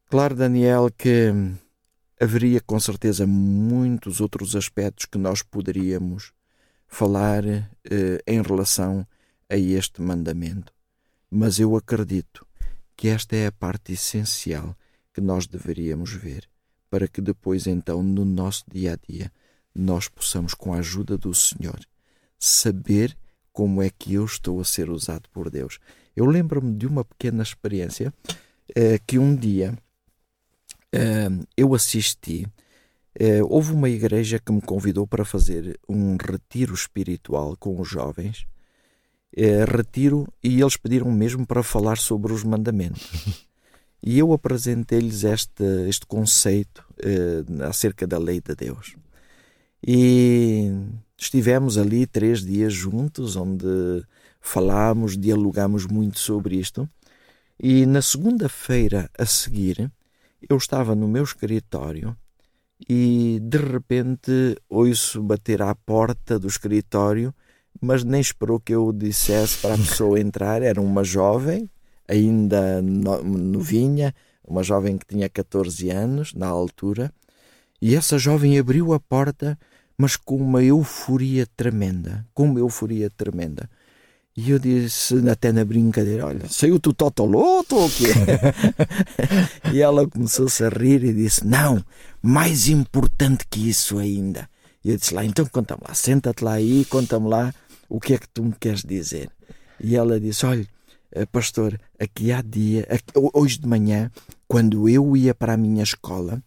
Claro, 0.10 0.36
Daniel, 0.36 0.90
que 0.98 1.32
haveria 2.20 2.60
com 2.60 2.80
certeza 2.80 3.28
muitos 3.28 4.20
outros 4.20 4.56
aspectos 4.56 5.06
que 5.06 5.20
nós 5.20 5.44
poderíamos 5.44 6.34
falar 6.88 7.46
eh, 7.46 8.24
em 8.26 8.42
relação 8.42 9.06
a 9.50 9.56
este 9.56 10.02
mandamento, 10.02 10.74
mas 11.30 11.60
eu 11.60 11.76
acredito 11.76 12.46
que 12.96 13.10
esta 13.10 13.36
é 13.36 13.48
a 13.48 13.52
parte 13.52 13.94
essencial 13.94 14.76
que 15.14 15.22
nós 15.22 15.46
deveríamos 15.46 16.12
ver, 16.12 16.50
para 16.90 17.08
que 17.08 17.22
depois, 17.22 17.68
então, 17.68 18.02
no 18.02 18.24
nosso 18.24 18.64
dia 18.72 18.94
a 18.94 19.12
dia, 19.12 19.32
nós 19.74 20.08
possamos, 20.08 20.54
com 20.54 20.74
a 20.74 20.78
ajuda 20.78 21.18
do 21.18 21.34
Senhor, 21.34 21.80
saber 22.40 23.16
como 23.52 23.82
é 23.82 23.90
que 23.90 24.14
eu 24.14 24.26
estou 24.26 24.60
a 24.60 24.66
ser 24.66 24.90
usado 24.90 25.30
por 25.32 25.50
Deus. 25.50 25.80
Eu 26.16 26.26
lembro-me 26.26 26.76
de 26.76 26.88
uma 26.88 27.04
pequena 27.04 27.44
experiência 27.44 28.14
eh, 28.76 29.00
que 29.06 29.20
um 29.20 29.36
dia 29.36 29.78
eh, 30.92 31.30
eu 31.56 31.74
assisti. 31.76 32.48
Eh, 33.20 33.44
houve 33.44 33.74
uma 33.74 33.90
igreja 33.90 34.40
que 34.40 34.52
me 34.52 34.62
convidou 34.62 35.06
para 35.08 35.26
fazer 35.26 35.80
um 35.88 36.18
retiro 36.18 36.74
espiritual 36.74 37.56
com 37.58 37.80
os 37.80 37.88
jovens 37.88 38.48
é, 39.38 39.64
retiro 39.66 40.28
e 40.44 40.60
eles 40.60 40.76
pediram 40.76 41.12
mesmo 41.12 41.46
para 41.46 41.62
falar 41.62 42.00
sobre 42.00 42.34
os 42.34 42.44
mandamentos. 42.44 43.08
E 44.02 44.20
eu 44.20 44.32
apresentei-lhes 44.32 45.24
este, 45.24 45.64
este 45.88 46.06
conceito 46.06 46.86
eh, 47.00 47.44
acerca 47.68 48.06
da 48.06 48.18
lei 48.18 48.40
de 48.40 48.56
Deus. 48.56 48.96
E 49.86 50.72
estivemos 51.18 51.78
ali 51.78 52.06
três 52.06 52.46
dias 52.46 52.74
juntos, 52.74 53.36
onde 53.36 53.66
falámos, 54.40 55.18
dialogamos 55.18 55.88
muito 55.88 56.20
sobre 56.20 56.58
isto. 56.58 56.88
E 57.60 57.86
na 57.88 58.02
segunda-feira 58.02 59.10
a 59.18 59.26
seguir, 59.26 59.92
eu 60.48 60.58
estava 60.58 60.96
no 60.96 61.08
meu 61.08 61.24
escritório 61.24 62.16
e 62.88 63.40
de 63.42 63.58
repente 63.58 64.56
ouço 64.70 65.22
bater 65.24 65.62
à 65.62 65.74
porta 65.74 66.38
do 66.38 66.48
escritório 66.48 67.34
mas 67.82 68.04
nem 68.04 68.22
esperou 68.22 68.60
que 68.60 68.74
eu 68.74 68.92
dissesse 68.92 69.58
para 69.58 69.76
a 69.76 69.78
pessoa 69.78 70.20
entrar. 70.20 70.62
Era 70.62 70.82
uma 70.82 71.04
jovem, 71.04 71.70
ainda 72.08 72.82
novinha, 72.82 74.14
uma 74.48 74.64
jovem 74.64 74.98
que 74.98 75.06
tinha 75.06 75.28
14 75.30 75.90
anos 75.90 76.34
na 76.34 76.48
altura, 76.48 77.12
e 77.82 77.96
essa 77.96 78.18
jovem 78.18 78.58
abriu 78.58 78.94
a 78.94 79.00
porta, 79.00 79.58
mas 79.98 80.16
com 80.16 80.38
uma 80.38 80.64
euforia 80.64 81.46
tremenda, 81.56 82.26
com 82.34 82.46
uma 82.46 82.60
euforia 82.60 83.10
tremenda. 83.10 83.70
E 84.36 84.52
eu 84.52 84.60
disse, 84.60 85.16
até 85.30 85.52
na 85.52 85.66
brincadeira, 85.66 86.28
olha, 86.28 86.48
saiu-te 86.48 86.90
o 86.90 86.94
Totoloto 86.94 87.76
ou 87.76 87.88
o 87.88 87.90
quê? 87.90 88.06
e 89.74 89.82
ela 89.82 90.08
começou-se 90.08 90.64
a 90.64 90.70
rir 90.70 91.04
e 91.04 91.12
disse, 91.12 91.46
não, 91.46 91.84
mais 92.22 92.68
importante 92.68 93.46
que 93.50 93.68
isso 93.68 93.98
ainda. 93.98 94.48
E 94.86 94.92
eu 94.92 94.98
disse 94.98 95.14
lá, 95.14 95.26
então 95.26 95.44
conta-me 95.48 95.82
lá, 95.88 95.94
senta-te 95.96 96.44
lá 96.44 96.54
aí, 96.54 96.86
conta-me 96.86 97.28
lá 97.28 97.52
o 97.90 98.00
que 98.00 98.14
é 98.14 98.18
que 98.18 98.30
tu 98.30 98.44
me 98.44 98.54
queres 98.54 98.84
dizer? 98.84 99.30
E 99.80 99.96
ela 99.96 100.20
disse: 100.20 100.46
Olha, 100.46 100.68
eh, 101.12 101.26
pastor, 101.26 101.80
aqui 102.00 102.32
há 102.32 102.42
dia, 102.42 102.88
hoje 103.34 103.60
de 103.60 103.68
manhã, 103.68 104.12
quando 104.48 104.90
eu 104.90 105.16
ia 105.16 105.34
para 105.34 105.54
a 105.54 105.58
minha 105.58 105.84
escola, 105.84 106.42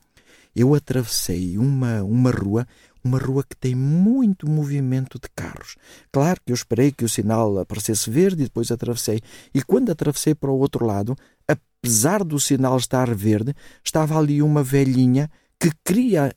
eu 0.54 0.74
atravessei 0.74 1.56
uma, 1.56 2.02
uma 2.02 2.30
rua, 2.30 2.66
uma 3.02 3.18
rua 3.18 3.42
que 3.42 3.56
tem 3.56 3.74
muito 3.74 4.48
movimento 4.48 5.18
de 5.18 5.28
carros. 5.34 5.76
Claro 6.12 6.40
que 6.44 6.52
eu 6.52 6.54
esperei 6.54 6.92
que 6.92 7.04
o 7.04 7.08
sinal 7.08 7.58
aparecesse 7.58 8.10
verde 8.10 8.42
e 8.42 8.44
depois 8.44 8.70
atravessei. 8.70 9.20
E 9.54 9.62
quando 9.62 9.90
atravessei 9.90 10.34
para 10.34 10.50
o 10.50 10.58
outro 10.58 10.84
lado, 10.84 11.16
apesar 11.48 12.24
do 12.24 12.38
sinal 12.38 12.76
estar 12.76 13.14
verde, 13.14 13.54
estava 13.84 14.18
ali 14.18 14.42
uma 14.42 14.62
velhinha 14.62 15.30
que 15.58 15.70
queria 15.84 16.34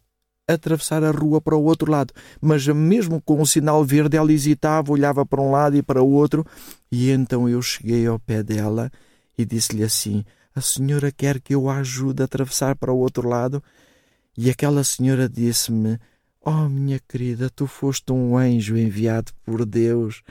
atravessar 0.48 1.04
a 1.04 1.12
rua 1.12 1.40
para 1.40 1.56
o 1.56 1.64
outro 1.64 1.92
lado. 1.92 2.14
Mas 2.42 2.68
mesmo 2.68 3.22
com 3.22 3.42
o 3.42 3.48
sinal 3.48 3.84
verde, 3.84 4.18
ela 4.18 4.32
hesitava, 4.32 4.92
olhava 4.92 5.26
para 5.26 5.42
um 5.42 5.52
lado 5.52 5.76
e 5.78 5.82
para 5.84 6.02
o 6.02 6.12
outro. 6.12 6.46
E 6.92 7.10
então 7.10 7.48
eu 7.48 7.62
cheguei 7.62 8.06
ao 8.06 8.20
pé 8.20 8.44
dela 8.44 8.92
e 9.38 9.46
disse-lhe 9.46 9.84
assim: 9.84 10.24
A 10.56 10.62
senhora 10.62 11.12
quer 11.12 11.40
que 11.40 11.56
eu 11.56 11.70
a 11.70 11.78
ajude 11.78 12.22
a 12.22 12.26
atravessar 12.26 12.76
para 12.76 12.92
o 12.92 12.98
outro 12.98 13.28
lado? 13.28 13.64
E 14.38 14.50
aquela 14.50 14.84
senhora 14.84 15.30
disse-me: 15.30 16.00
Oh, 16.42 16.68
minha 16.68 17.00
querida, 17.00 17.50
tu 17.50 17.68
foste 17.68 18.12
um 18.12 18.38
anjo 18.38 18.78
enviado 18.78 19.32
por 19.46 19.66
Deus 19.66 20.22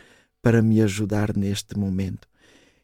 para 0.42 0.60
me 0.60 0.82
ajudar 0.82 1.36
neste 1.36 1.78
momento. 1.78 2.28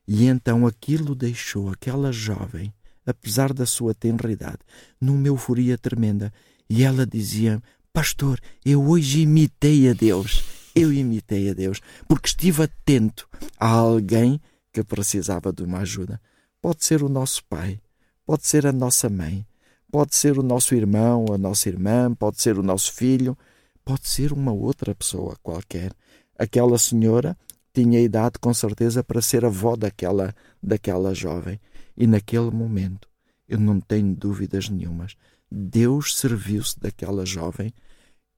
E 0.07 0.25
então 0.27 0.67
aquilo 0.67 1.15
deixou 1.15 1.69
aquela 1.69 2.11
jovem, 2.11 2.73
apesar 3.05 3.53
da 3.53 3.67
sua 3.67 3.93
tenridade, 3.93 4.61
numa 4.99 5.27
euforia 5.27 5.77
tremenda 5.77 6.33
e 6.69 6.85
ela 6.85 7.07
dizia: 7.07 7.63
Pastor, 7.93 8.41
eu 8.65 8.83
hoje 8.87 9.21
imitei 9.21 9.89
a 9.89 9.93
Deus. 9.93 10.45
Eu 10.75 10.93
imitei 10.93 11.51
a 11.51 11.55
Deus 11.55 11.81
porque 12.07 12.29
estive 12.29 12.63
atento 12.63 13.29
a 13.59 13.69
alguém 13.69 14.41
que 14.73 14.85
precisava 14.85 15.53
de 15.53 15.63
uma 15.63 15.79
ajuda. 15.79 16.21
Pode 16.61 16.85
ser 16.85 17.03
o 17.03 17.09
nosso 17.09 17.43
pai, 17.45 17.81
pode 18.25 18.47
ser 18.47 18.67
a 18.67 18.73
nossa 18.73 19.09
mãe, 19.09 19.47
pode 19.91 20.15
ser 20.15 20.39
o 20.39 20.43
nosso 20.43 20.75
irmão, 20.75 21.27
a 21.33 21.39
nossa 21.39 21.69
irmã, 21.69 22.15
pode 22.15 22.41
ser 22.41 22.59
o 22.59 22.63
nosso 22.63 22.93
filho, 22.93 23.37
pode 23.85 24.09
ser 24.09 24.33
uma 24.33 24.53
outra 24.53 24.95
pessoa 24.95 25.37
qualquer. 25.43 25.93
Aquela 26.39 26.79
senhora 26.79 27.37
tinha 27.73 28.01
idade 28.01 28.39
com 28.41 28.53
certeza 28.53 29.03
para 29.03 29.23
ser 29.23 29.45
avó 29.45 29.77
daquela, 29.77 30.35
daquela 30.63 31.15
jovem. 31.15 31.61
E 31.97 32.07
naquele 32.07 32.51
momento, 32.51 33.09
eu 33.49 33.59
não 33.59 33.81
tenho 33.81 34.15
dúvidas 34.15 34.69
nenhumas, 34.69 35.17
Deus 35.51 36.17
serviu-se 36.17 36.79
daquela 36.79 37.25
jovem 37.25 37.73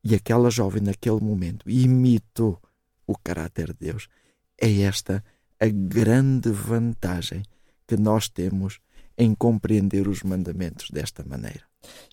e 0.05 0.15
aquela 0.15 0.51
jovem, 0.51 0.83
naquele 0.83 1.21
momento, 1.21 1.69
imitou 1.69 2.61
o 3.07 3.17
caráter 3.17 3.69
de 3.69 3.87
Deus. 3.87 4.09
É 4.61 4.83
esta 4.83 5.23
a 5.59 5.67
grande 5.69 6.51
vantagem 6.51 7.43
que 7.87 7.97
nós 7.97 8.29
temos 8.29 8.79
em 9.19 9.35
compreender 9.35 10.09
os 10.09 10.23
mandamentos 10.23 10.89
desta 10.91 11.23
maneira. 11.25 11.63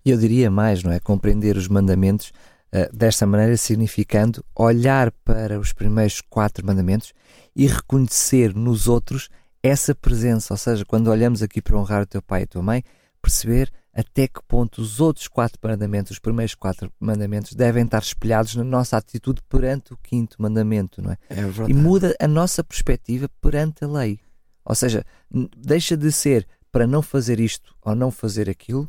E 0.04 0.10
eu 0.10 0.18
diria 0.18 0.52
mais, 0.52 0.84
não 0.84 0.92
é? 0.92 1.00
Compreender 1.00 1.56
os 1.56 1.68
mandamentos 1.68 2.34
uh, 2.74 2.94
desta 2.96 3.26
maneira, 3.26 3.56
significando 3.56 4.44
olhar 4.56 5.12
para 5.24 5.60
os 5.60 5.72
primeiros 5.72 6.20
quatro 6.22 6.66
mandamentos 6.66 7.14
e 7.56 7.68
reconhecer 7.68 8.54
nos 8.54 8.88
outros 8.88 9.30
essa 9.64 9.96
presença. 9.96 10.54
Ou 10.54 10.58
seja, 10.58 10.86
quando 10.86 11.08
olhamos 11.08 11.42
aqui 11.42 11.62
para 11.62 11.78
honrar 11.78 12.04
o 12.04 12.08
teu 12.08 12.22
pai 12.22 12.42
e 12.42 12.44
a 12.44 12.48
tua 12.48 12.62
mãe, 12.62 12.84
perceber 13.22 13.72
até 13.98 14.28
que 14.28 14.40
ponto 14.48 14.80
os 14.80 15.00
outros 15.00 15.28
quatro 15.28 15.58
mandamentos, 15.64 16.12
os 16.12 16.20
primeiros 16.20 16.54
quatro 16.54 16.94
mandamentos, 17.00 17.56
devem 17.56 17.84
estar 17.84 17.98
espelhados 17.98 18.56
na 18.56 18.64
nossa 18.64 18.96
atitude 18.96 19.42
perante 19.50 19.92
o 19.92 19.98
quinto 19.98 20.40
mandamento, 20.40 21.02
não 21.02 21.14
é? 21.14 21.18
é 21.30 21.42
verdade. 21.42 21.72
e 21.72 21.74
muda 21.74 22.16
a 22.20 22.28
nossa 22.28 22.64
perspectiva 22.64 23.28
perante 23.42 23.84
a 23.84 23.88
lei. 23.88 24.20
Ou 24.64 24.76
seja, 24.76 25.04
deixa 25.32 25.98
de 25.98 26.12
ser 26.12 26.48
para 26.72 26.86
não 26.86 27.02
fazer 27.02 27.40
isto 27.40 27.76
ou 27.82 27.96
não 27.96 28.12
fazer 28.12 28.48
aquilo, 28.48 28.88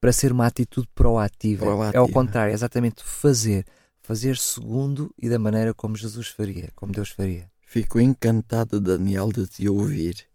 para 0.00 0.12
ser 0.12 0.30
uma 0.30 0.46
atitude 0.46 0.88
proativa. 0.94 1.64
proativa. 1.64 1.96
É 1.96 1.98
ao 1.98 2.08
contrário, 2.08 2.52
é 2.52 2.54
exatamente 2.54 3.02
fazer. 3.02 3.66
Fazer 4.00 4.36
segundo 4.36 5.12
e 5.20 5.28
da 5.28 5.40
maneira 5.40 5.74
como 5.74 5.96
Jesus 5.96 6.28
faria, 6.28 6.70
como 6.76 6.92
Deus 6.92 7.10
faria. 7.10 7.50
Fico 7.62 7.98
encantado, 7.98 8.80
Daniel, 8.80 9.32
de 9.32 9.48
te 9.48 9.68
ouvir 9.68 10.28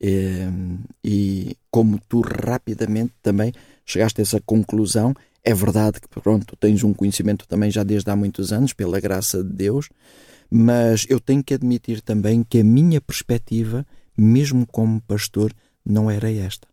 e, 0.00 0.48
e 1.02 1.56
como 1.70 2.00
tu 2.08 2.20
rapidamente 2.20 3.12
também 3.22 3.52
chegaste 3.84 4.20
a 4.20 4.22
essa 4.22 4.40
conclusão, 4.40 5.14
é 5.44 5.54
verdade 5.54 6.00
que 6.00 6.08
pronto, 6.08 6.56
tens 6.56 6.82
um 6.82 6.92
conhecimento 6.92 7.46
também 7.46 7.70
já 7.70 7.82
desde 7.82 8.10
há 8.10 8.16
muitos 8.16 8.52
anos, 8.52 8.72
pela 8.72 9.00
graça 9.00 9.42
de 9.42 9.52
Deus, 9.52 9.88
mas 10.50 11.06
eu 11.08 11.20
tenho 11.20 11.42
que 11.42 11.54
admitir 11.54 12.00
também 12.00 12.42
que 12.42 12.60
a 12.60 12.64
minha 12.64 13.00
perspectiva, 13.00 13.86
mesmo 14.16 14.66
como 14.66 15.00
pastor, 15.02 15.52
não 15.84 16.10
era 16.10 16.30
esta. 16.32 16.66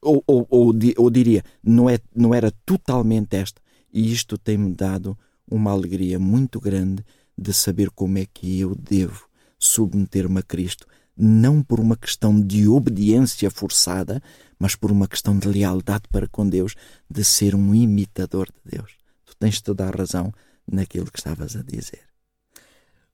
Ou, 0.00 0.22
ou, 0.26 0.46
ou, 0.48 0.72
ou 0.96 1.10
diria, 1.10 1.42
não, 1.62 1.88
é, 1.88 1.98
não 2.14 2.34
era 2.34 2.52
totalmente 2.64 3.36
esta. 3.36 3.60
E 3.92 4.12
isto 4.12 4.38
tem-me 4.38 4.72
dado 4.72 5.16
uma 5.48 5.70
alegria 5.70 6.18
muito 6.18 6.60
grande 6.60 7.04
de 7.36 7.52
saber 7.52 7.90
como 7.90 8.18
é 8.18 8.26
que 8.26 8.60
eu 8.60 8.74
devo 8.74 9.26
submeter-me 9.58 10.38
a 10.38 10.42
Cristo 10.42 10.86
não 11.16 11.62
por 11.62 11.80
uma 11.80 11.96
questão 11.96 12.40
de 12.40 12.68
obediência 12.68 13.50
forçada, 13.50 14.22
mas 14.58 14.74
por 14.74 14.90
uma 14.90 15.08
questão 15.08 15.38
de 15.38 15.48
lealdade 15.48 16.04
para 16.10 16.28
com 16.28 16.48
Deus, 16.48 16.74
de 17.10 17.24
ser 17.24 17.54
um 17.54 17.74
imitador 17.74 18.46
de 18.46 18.76
Deus. 18.76 18.92
Tu 19.24 19.36
tens 19.38 19.60
toda 19.60 19.86
a 19.86 19.90
razão 19.90 20.32
naquilo 20.70 21.10
que 21.10 21.18
estavas 21.18 21.56
a 21.56 21.62
dizer. 21.62 22.00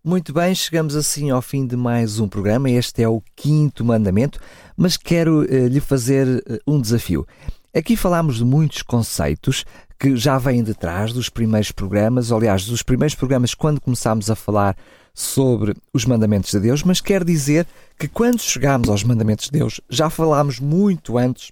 Muito 0.05 0.33
bem, 0.33 0.55
chegamos 0.55 0.95
assim 0.95 1.31
ao 1.31 1.43
fim 1.43 1.67
de 1.67 1.77
mais 1.77 2.21
um 2.21 2.29
programa. 2.29 2.71
Este 2.71 3.03
é 3.03 3.09
o 3.09 3.23
quinto 3.35 3.85
mandamento, 3.85 4.41
mas 4.77 4.97
quero 4.97 5.41
uh, 5.43 5.67
lhe 5.67 5.81
fazer 5.81 6.27
uh, 6.27 6.59
um 6.67 6.81
desafio. 6.81 7.27
Aqui 7.75 7.97
falámos 7.97 8.37
de 8.37 8.45
muitos 8.45 8.81
conceitos 8.83 9.65
que 9.99 10.17
já 10.17 10.39
vêm 10.39 10.63
de 10.63 10.73
trás 10.73 11.13
dos 11.13 11.29
primeiros 11.29 11.73
programas, 11.73 12.31
aliás, 12.31 12.65
dos 12.65 12.83
primeiros 12.83 13.15
programas 13.15 13.55
quando 13.55 13.81
começámos 13.81 14.31
a 14.31 14.37
falar 14.37 14.77
sobre 15.19 15.75
os 15.93 16.05
mandamentos 16.05 16.53
de 16.53 16.61
Deus, 16.61 16.85
mas 16.85 17.01
quer 17.01 17.25
dizer 17.25 17.67
que 17.99 18.07
quando 18.07 18.41
chegamos 18.41 18.89
aos 18.89 19.03
mandamentos 19.03 19.47
de 19.47 19.59
Deus, 19.59 19.81
já 19.91 20.09
falámos 20.09 20.61
muito 20.61 21.19
antes 21.19 21.51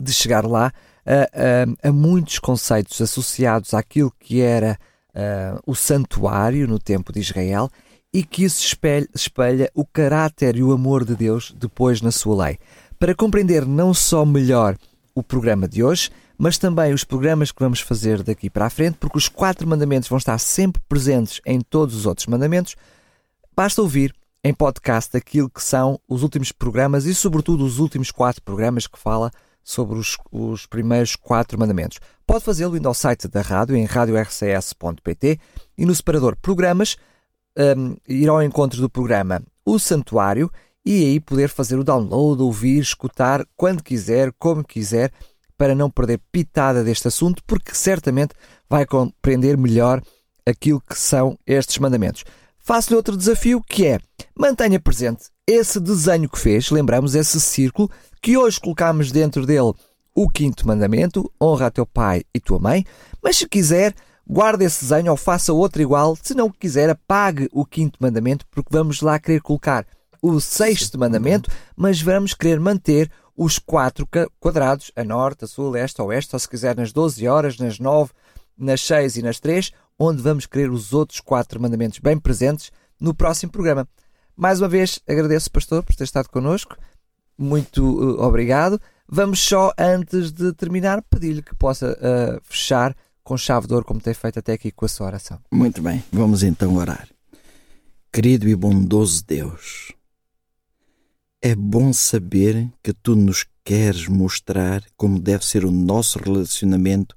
de 0.00 0.12
chegar 0.12 0.46
lá 0.46 0.72
a, 1.04 1.84
a, 1.84 1.88
a 1.88 1.92
muitos 1.92 2.38
conceitos 2.38 3.00
associados 3.00 3.74
àquilo 3.74 4.12
que 4.20 4.40
era 4.40 4.78
uh, 5.12 5.60
o 5.66 5.74
santuário 5.74 6.68
no 6.68 6.78
tempo 6.78 7.12
de 7.12 7.18
Israel 7.18 7.68
e 8.14 8.22
que 8.22 8.44
isso 8.44 8.64
espelha, 8.64 9.08
espelha 9.12 9.68
o 9.74 9.84
caráter 9.84 10.54
e 10.54 10.62
o 10.62 10.70
amor 10.70 11.04
de 11.04 11.16
Deus 11.16 11.52
depois 11.58 12.00
na 12.00 12.12
sua 12.12 12.44
lei. 12.44 12.58
Para 12.96 13.12
compreender 13.12 13.66
não 13.66 13.92
só 13.92 14.24
melhor 14.24 14.76
o 15.16 15.22
programa 15.22 15.66
de 15.66 15.82
hoje, 15.82 16.10
mas 16.38 16.56
também 16.56 16.94
os 16.94 17.02
programas 17.02 17.50
que 17.50 17.60
vamos 17.60 17.80
fazer 17.80 18.22
daqui 18.22 18.48
para 18.48 18.66
a 18.66 18.70
frente, 18.70 18.96
porque 18.98 19.18
os 19.18 19.28
quatro 19.28 19.66
mandamentos 19.66 20.08
vão 20.08 20.18
estar 20.18 20.38
sempre 20.38 20.80
presentes 20.88 21.40
em 21.44 21.60
todos 21.60 21.96
os 21.96 22.06
outros 22.06 22.28
mandamentos. 22.28 22.76
Basta 23.56 23.82
ouvir 23.82 24.14
em 24.44 24.54
podcast 24.54 25.16
aquilo 25.16 25.50
que 25.50 25.62
são 25.62 25.98
os 26.08 26.22
últimos 26.22 26.52
programas 26.52 27.06
e, 27.06 27.14
sobretudo, 27.14 27.64
os 27.64 27.80
últimos 27.80 28.12
quatro 28.12 28.40
programas 28.40 28.86
que 28.86 28.98
fala 28.98 29.32
sobre 29.64 29.98
os, 29.98 30.16
os 30.30 30.64
primeiros 30.64 31.16
quatro 31.16 31.58
mandamentos. 31.58 31.98
Pode 32.24 32.44
fazê-lo 32.44 32.76
indo 32.76 32.86
ao 32.86 32.94
site 32.94 33.26
da 33.26 33.42
rádio, 33.42 33.74
em 33.74 33.84
radiorcs.pt 33.84 35.40
e 35.76 35.84
no 35.84 35.94
separador 35.94 36.36
Programas, 36.40 36.96
um, 37.76 37.96
ir 38.08 38.28
ao 38.28 38.42
encontro 38.42 38.80
do 38.80 38.88
programa 38.88 39.42
O 39.66 39.78
Santuário 39.78 40.50
e 40.84 41.04
aí 41.04 41.20
poder 41.20 41.48
fazer 41.48 41.76
o 41.76 41.84
download, 41.84 42.40
ouvir, 42.40 42.80
escutar 42.80 43.44
quando 43.56 43.82
quiser, 43.82 44.32
como 44.38 44.64
quiser 44.64 45.12
para 45.58 45.74
não 45.74 45.90
perder 45.90 46.20
pitada 46.32 46.84
deste 46.84 47.08
assunto, 47.08 47.42
porque 47.44 47.74
certamente 47.74 48.34
vai 48.70 48.86
compreender 48.86 49.58
melhor 49.58 50.00
aquilo 50.46 50.80
que 50.80 50.96
são 50.96 51.36
estes 51.46 51.76
mandamentos. 51.78 52.24
Faço-lhe 52.58 52.96
outro 52.96 53.16
desafio 53.16 53.62
que 53.62 53.86
é 53.86 53.98
mantenha 54.34 54.78
presente 54.78 55.24
esse 55.48 55.80
desenho 55.80 56.28
que 56.28 56.38
fez, 56.38 56.70
lembramos 56.70 57.14
esse 57.14 57.40
círculo, 57.40 57.90
que 58.20 58.36
hoje 58.36 58.60
colocamos 58.60 59.10
dentro 59.10 59.46
dele 59.46 59.72
o 60.14 60.28
quinto 60.28 60.66
mandamento, 60.66 61.32
honra 61.40 61.66
a 61.66 61.70
teu 61.70 61.86
pai 61.86 62.22
e 62.34 62.38
tua 62.38 62.58
mãe, 62.58 62.84
mas 63.22 63.38
se 63.38 63.48
quiser, 63.48 63.94
guarde 64.26 64.66
esse 64.66 64.84
desenho 64.84 65.10
ou 65.10 65.16
faça 65.16 65.52
outro 65.52 65.80
igual, 65.80 66.14
se 66.22 66.34
não 66.34 66.50
quiser, 66.50 66.90
apague 66.90 67.48
o 67.50 67.64
quinto 67.64 67.98
mandamento, 67.98 68.44
porque 68.50 68.68
vamos 68.70 69.00
lá 69.00 69.18
querer 69.18 69.40
colocar 69.40 69.86
o 70.20 70.38
sexto 70.38 70.98
mandamento, 70.98 71.50
mas 71.74 72.02
vamos 72.02 72.34
querer 72.34 72.60
manter 72.60 73.10
os 73.38 73.56
quatro 73.56 74.04
quadrados, 74.40 74.90
a 74.96 75.04
norte, 75.04 75.44
a 75.44 75.46
sul, 75.46 75.68
a 75.68 75.70
leste, 75.70 76.00
a 76.00 76.04
oeste, 76.04 76.34
ou 76.34 76.40
se 76.40 76.48
quiser 76.48 76.76
nas 76.76 76.92
12 76.92 77.28
horas, 77.28 77.56
nas 77.56 77.78
9, 77.78 78.10
nas 78.58 78.80
6 78.80 79.18
e 79.18 79.22
nas 79.22 79.38
3, 79.38 79.70
onde 79.96 80.20
vamos 80.20 80.44
querer 80.44 80.68
os 80.68 80.92
outros 80.92 81.20
quatro 81.20 81.62
mandamentos 81.62 82.00
bem 82.00 82.18
presentes 82.18 82.72
no 83.00 83.14
próximo 83.14 83.52
programa. 83.52 83.86
Mais 84.36 84.60
uma 84.60 84.68
vez 84.68 84.98
agradeço, 85.08 85.52
pastor, 85.52 85.84
por 85.84 85.94
ter 85.94 86.02
estado 86.02 86.28
connosco. 86.28 86.76
Muito 87.38 87.84
uh, 87.84 88.20
obrigado. 88.24 88.80
Vamos 89.08 89.38
só, 89.38 89.72
antes 89.78 90.32
de 90.32 90.52
terminar, 90.52 91.00
pedir-lhe 91.02 91.40
que 91.40 91.54
possa 91.54 91.92
uh, 91.92 92.40
fechar 92.42 92.92
com 93.22 93.36
chave 93.36 93.68
de 93.68 93.74
ouro, 93.74 93.86
como 93.86 94.00
tem 94.00 94.14
feito 94.14 94.40
até 94.40 94.54
aqui 94.54 94.72
com 94.72 94.84
a 94.84 94.88
sua 94.88 95.06
oração. 95.06 95.38
Muito 95.48 95.80
bem, 95.80 96.02
vamos 96.12 96.42
então 96.42 96.74
orar. 96.74 97.08
Querido 98.12 98.48
e 98.48 98.56
bondoso 98.56 99.24
Deus, 99.24 99.92
é 101.40 101.54
bom 101.54 101.92
saber 101.92 102.68
que 102.82 102.92
tu 102.92 103.14
nos 103.14 103.46
queres 103.64 104.08
mostrar 104.08 104.82
como 104.96 105.20
deve 105.20 105.46
ser 105.46 105.64
o 105.64 105.70
nosso 105.70 106.18
relacionamento 106.18 107.14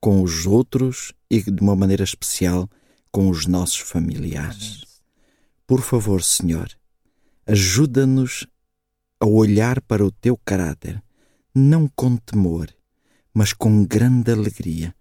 com 0.00 0.22
os 0.22 0.46
outros 0.46 1.12
e, 1.30 1.40
de 1.40 1.62
uma 1.62 1.76
maneira 1.76 2.02
especial, 2.02 2.68
com 3.10 3.28
os 3.28 3.46
nossos 3.46 3.78
familiares. 3.78 4.84
Por 5.66 5.80
favor, 5.80 6.22
Senhor, 6.22 6.68
ajuda-nos 7.46 8.46
a 9.20 9.26
olhar 9.26 9.80
para 9.82 10.04
o 10.04 10.10
teu 10.10 10.36
caráter, 10.44 11.00
não 11.54 11.86
com 11.94 12.16
temor, 12.16 12.68
mas 13.32 13.52
com 13.52 13.84
grande 13.84 14.32
alegria, 14.32 14.92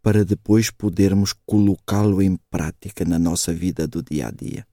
para 0.00 0.24
depois 0.24 0.70
podermos 0.70 1.32
colocá-lo 1.44 2.22
em 2.22 2.36
prática 2.48 3.04
na 3.04 3.18
nossa 3.18 3.52
vida 3.52 3.88
do 3.88 4.02
dia 4.02 4.28
a 4.28 4.30
dia. 4.30 4.64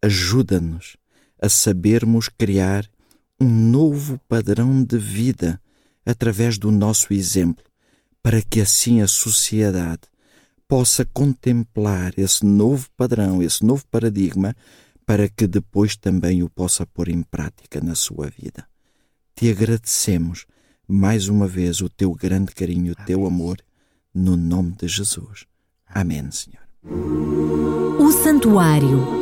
Ajuda-nos 0.00 0.96
a 1.42 1.48
sabermos 1.48 2.28
criar 2.28 2.88
um 3.40 3.48
novo 3.48 4.20
padrão 4.28 4.84
de 4.84 4.96
vida 4.96 5.60
através 6.06 6.56
do 6.56 6.70
nosso 6.70 7.12
exemplo, 7.12 7.64
para 8.22 8.40
que 8.40 8.60
assim 8.60 9.00
a 9.00 9.08
sociedade 9.08 10.02
possa 10.68 11.04
contemplar 11.04 12.12
esse 12.16 12.46
novo 12.46 12.88
padrão, 12.96 13.42
esse 13.42 13.64
novo 13.64 13.84
paradigma, 13.90 14.54
para 15.04 15.28
que 15.28 15.48
depois 15.48 15.96
também 15.96 16.44
o 16.44 16.48
possa 16.48 16.86
pôr 16.86 17.08
em 17.08 17.22
prática 17.22 17.80
na 17.80 17.96
sua 17.96 18.30
vida. 18.30 18.64
Te 19.34 19.50
agradecemos 19.50 20.46
mais 20.86 21.26
uma 21.26 21.48
vez 21.48 21.80
o 21.80 21.88
teu 21.88 22.14
grande 22.14 22.54
carinho, 22.54 22.92
o 22.92 23.04
teu 23.04 23.26
amor, 23.26 23.58
no 24.14 24.36
nome 24.36 24.76
de 24.80 24.86
Jesus. 24.86 25.46
Amém, 25.88 26.30
Senhor. 26.30 26.62
O 27.98 28.12
Santuário 28.12 29.21